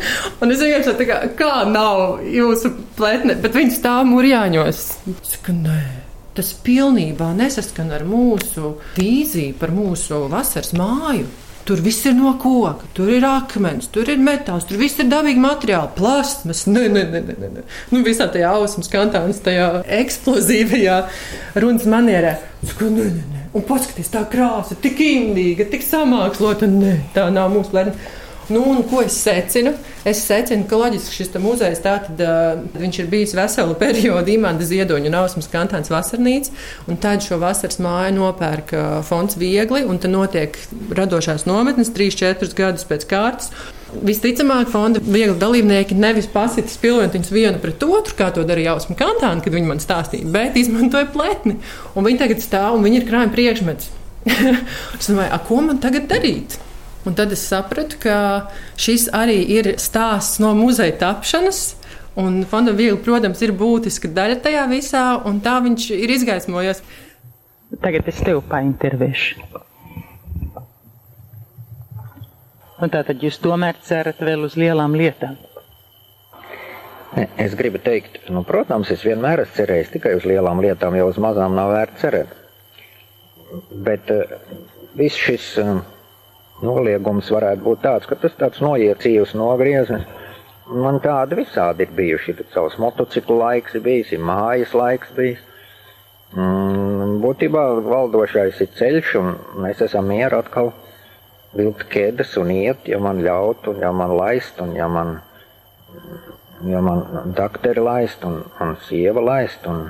un 0.45 0.53
es 0.55 0.63
vienkārši 0.63 0.97
tā 0.99 1.09
kā, 1.09 1.19
kā 1.39 1.53
nav 1.69 2.21
jūsu 2.29 2.75
pletne, 2.99 3.37
bet 3.41 3.57
viņi 3.57 3.77
stāv 3.79 4.05
murjāņos. 4.11 4.85
Saka, 5.35 5.57
nē. 5.57 5.81
Tas 6.37 6.53
pilnībā 6.65 7.33
nesaskan 7.37 7.91
ar 7.93 8.05
mūsu 8.07 8.77
vīziju 8.97 9.57
par 9.61 9.73
mūsu 9.75 10.27
vasaras 10.31 10.71
māju. 10.79 11.27
Tur 11.69 11.83
viss 11.85 12.07
ir 12.09 12.15
no 12.17 12.33
koka, 12.41 12.87
tur 12.97 13.11
ir 13.13 13.25
akmens, 13.29 13.91
tur 13.93 14.09
ir 14.11 14.23
metāls, 14.23 14.65
tur 14.67 14.81
viss 14.81 14.99
ir 15.03 15.11
dabīgi 15.11 15.43
materiāli, 15.43 15.93
plasmas. 15.99 16.65
Nē, 16.71 16.87
nē, 16.95 17.03
nē, 17.13 17.21
nē, 17.29 17.51
nē. 17.59 17.65
Nu, 17.93 18.01
visā 18.07 18.27
tajā 18.33 18.55
ausmas 18.57 18.89
kantānā, 18.91 19.35
tajā 19.45 19.67
eksplozīvajā 20.01 20.97
runas 21.63 21.85
manierē. 21.91 22.33
Saku, 22.65 22.89
nē, 22.95 23.11
nē, 23.11 23.27
nē. 23.35 23.43
Un 23.59 23.67
paskatieties, 23.69 24.11
tā 24.15 24.25
krāsa, 24.33 24.79
tik 24.83 25.03
indīga, 25.05 25.69
tik 25.71 25.85
samākslota. 25.85 26.71
Nē, 26.71 26.97
tā 27.15 27.29
nav 27.35 27.53
mūsu 27.53 27.75
plēna. 27.75 27.95
Nu, 28.51 28.65
un 28.67 28.83
ko 28.91 28.99
es 29.07 29.15
secinu? 29.15 29.71
Es 30.03 30.25
secinu, 30.27 30.65
ka 30.67 30.79
loģiski 30.81 31.21
šis 31.21 31.29
muzejs 31.39 31.83
tātad, 31.85 32.19
uh, 32.19 32.89
ir 32.89 33.09
bijis 33.11 33.35
veselu 33.39 33.77
periodu 33.79 34.33
Imants 34.35 34.67
Ziedoņa 34.67 35.07
un 35.07 35.17
Ausmas 35.21 35.47
kantāns 35.53 35.91
vasarnīca, 35.93 36.51
un 36.91 36.99
tad 36.99 37.23
šo 37.23 37.39
vasaras 37.39 37.79
māju 37.79 38.17
nopērk 38.17 38.73
uh, 38.75 38.87
fonds 39.07 39.39
viegli, 39.39 39.85
un 39.87 40.01
tad 40.03 40.11
notiek 40.11 40.59
radošās 40.99 41.47
nometnes 41.47 41.93
3-4 41.95 42.57
gadus 42.59 42.89
pēc 42.91 43.07
kārtas. 43.11 43.53
Visticamāk, 43.91 44.71
fonda 44.71 45.03
viegli 45.03 45.37
dalībnieki 45.39 45.99
nevis 45.99 46.27
pasita 46.31 46.71
spilventiņus 46.75 47.31
vienu 47.35 47.63
pret 47.63 47.87
otru, 47.87 48.17
kā 48.19 48.33
to 48.35 48.43
darīja 48.47 48.75
Ausma 48.75 48.97
Kantāna, 48.99 49.45
kad 49.45 49.55
viņi 49.55 49.71
man 49.71 49.83
stāstīja, 49.83 50.27
bet 50.31 50.59
izmantoja 50.59 51.07
pletni. 51.15 51.61
Un 51.95 52.07
viņi 52.07 52.23
tagad 52.25 52.43
stāv 52.43 52.79
un 52.79 52.87
viņi 52.87 53.03
ir 53.03 53.07
krājuma 53.11 53.35
priekšmets. 53.37 53.93
es 54.99 55.07
domāju, 55.07 55.41
ko 55.47 55.61
man 55.69 55.79
tagad 55.83 56.11
darīt? 56.11 56.59
Un 57.09 57.17
tad 57.17 57.33
es 57.33 57.43
sapratu, 57.49 57.97
ka 58.03 58.17
šis 58.81 59.09
arī 59.17 59.39
ir 59.57 59.73
stāsts 59.81 60.41
no 60.43 60.53
muzeja 60.59 60.99
tapšanas. 61.01 61.61
Un 62.21 62.43
fondam 62.51 62.77
viegli, 62.77 62.99
protams, 63.01 63.41
ir 63.41 63.55
būtiska 63.57 64.11
daļa 64.13 64.41
tajā 64.45 64.65
visā, 64.69 65.05
un 65.25 65.39
tā 65.41 65.57
viņš 65.65 65.87
ir 65.97 66.13
izgaismojies. 66.17 66.83
Tagad 67.81 68.09
es 68.11 68.19
tev 68.27 68.43
paintervēšu. 68.51 69.47
Un 72.81 72.93
tātad 72.93 73.23
jūs 73.23 73.39
tomēr 73.41 73.79
cerat 73.85 74.21
vēl 74.25 74.45
uz 74.49 74.57
lielām 74.61 74.97
lietām? 74.97 75.39
Es 77.41 77.57
gribu 77.59 77.81
teikt, 77.83 78.21
nu, 78.31 78.43
protams, 78.47 78.91
es 78.95 79.03
vienmēr 79.05 79.43
esmu 79.45 79.57
cerējis 79.57 79.95
tikai 79.97 80.13
uz 80.19 80.27
lielām 80.29 80.61
lietām, 80.63 80.95
jo 80.97 81.09
uz 81.11 81.19
mazām 81.21 81.57
nav 81.59 81.73
vērts 81.75 82.05
cerēt. 82.05 82.37
Bet 83.87 84.13
uh, 84.15 84.37
viss 84.99 85.19
šis 85.19 85.49
uh, 85.61 85.81
noliegums 86.65 87.31
varētu 87.33 87.65
būt 87.65 87.85
tāds, 87.85 88.09
ka 88.09 88.19
tas 88.21 88.35
tāds 88.39 88.61
noiecījus 88.65 89.37
nogrieznis. 89.39 90.07
Man 90.71 91.01
tādi 91.03 91.41
visādi 91.41 91.87
ir 91.87 91.95
bijuši. 91.97 92.37
Tad 92.39 92.53
savs 92.55 92.77
motociklu 92.79 93.41
laiks 93.41 93.75
ir 93.75 93.83
bijis, 93.87 94.13
ir 94.15 94.23
mājas 94.23 94.75
laiks 94.77 95.11
bijis. 95.17 95.41
Mm, 96.31 97.17
būtībā 97.25 97.65
valdošais 97.83 98.61
ir 98.63 98.71
ceļš, 98.79 99.15
un 99.19 99.33
mēs 99.65 99.81
esam 99.83 100.07
mieru 100.13 100.39
atkal 100.39 100.71
vilkt 101.59 101.89
ķēdes 101.91 102.37
un 102.39 102.53
iet, 102.55 102.87
ja 102.87 103.01
man 103.03 103.25
ļautu, 103.27 103.75
ja 103.83 103.91
man 103.91 104.15
laist, 104.15 104.61
un 104.63 104.77
ja 104.77 104.87
man, 104.87 105.17
ja 106.71 106.83
man 106.87 107.33
dakteri 107.35 107.83
laist, 107.83 108.23
un, 108.29 108.45
un 108.63 108.77
sieva 108.87 109.25
laist, 109.27 109.67
un, 109.67 109.89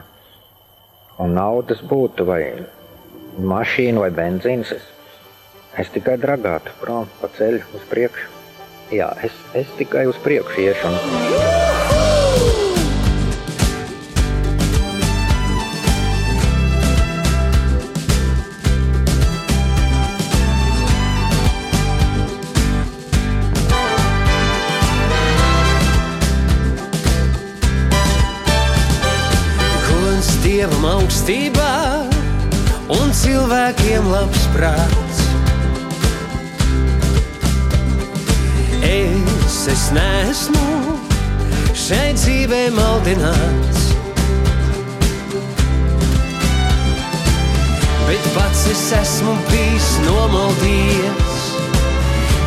un 1.21 1.37
naudas 1.37 1.85
būtu, 1.85 2.25
vai 2.25 2.41
mašīna, 3.37 4.01
vai 4.01 4.11
benzīns. 4.17 4.73
Es 4.79 4.89
Es 5.79 5.91
tikai 5.95 6.17
dragātu 6.19 6.75
prom 6.81 7.07
pa 7.21 7.31
ceļu 7.37 7.63
uz 7.79 7.87
priekšu. 7.91 8.27
Jā, 8.91 9.13
es, 9.23 9.37
es 9.55 9.71
tikai 9.79 10.09
uz 10.11 10.19
priekšu 10.25 10.67
iešu. 10.67 10.91
Un... 10.91 11.49
Dievam 30.61 30.83
augstībā 30.85 31.69
un 32.93 33.15
cilvēkiem 33.17 34.11
labs 34.13 34.43
prāts. 34.53 35.00
Maldināts. 43.01 43.81
Bet 48.07 48.25
pats 48.35 48.67
es 48.71 48.93
esmu 48.93 49.35
bijis 49.49 49.89
nomaldījies, 50.05 51.37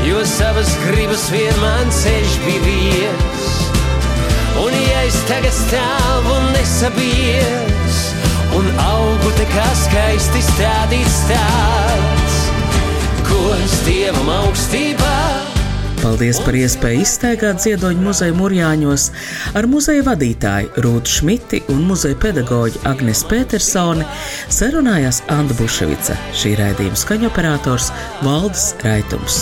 jo 0.07 0.23
savas 0.25 0.73
gribas 0.85 1.29
vienmēr 1.31 1.89
ceļš 1.89 2.37
bija 2.45 2.63
vies. 2.67 3.47
Un 4.63 4.73
ja 4.77 5.05
es 5.07 5.17
tagad 5.27 5.55
stāvu 5.55 6.35
un 6.37 6.51
nesabies, 6.53 8.01
un 8.59 8.69
augu 8.85 9.31
te 9.39 9.47
kā 9.55 9.69
skaisti 9.85 10.43
stādīts 10.51 11.23
tāds, 11.31 12.37
ko 13.29 13.47
es 13.63 13.79
dievam 13.87 14.29
augstībā 14.43 15.02
Paldies 16.13 16.38
par 16.45 16.54
iespēju 16.54 17.02
izstaigāt 17.02 17.63
ziedoņu 17.63 18.04
muzeju 18.06 18.36
Mūrjāņos 18.38 19.04
ar 19.58 19.65
muzeja 19.65 20.04
vadītāju 20.06 20.84
Rūtu 20.86 21.10
Šmiti 21.10 21.60
un 21.73 21.80
muzeja 21.89 22.13
pedagoģi 22.21 22.84
Agnes 22.86 23.23
Petersoni 23.26 24.06
sarunājās 24.45 25.23
Anna 25.34 25.58
Buševica, 25.58 26.13
šī 26.38 26.52
raidījuma 26.60 26.99
skaņoperators 27.02 27.89
Valdis 28.21 28.67
Raitums. 28.86 29.39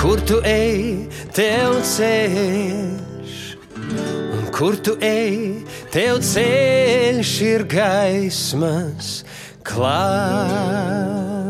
Kur 0.00 0.24
tu 0.24 0.40
ej, 0.48 1.04
tev 1.36 1.76
ceļš, 1.90 3.36
un 3.92 4.48
kur 4.56 4.80
tu 4.80 4.96
ej, 5.04 5.36
tev 5.92 6.24
ceļš 6.32 7.36
ir 7.50 7.68
gaismas, 7.76 9.12
klāts. 9.68 11.49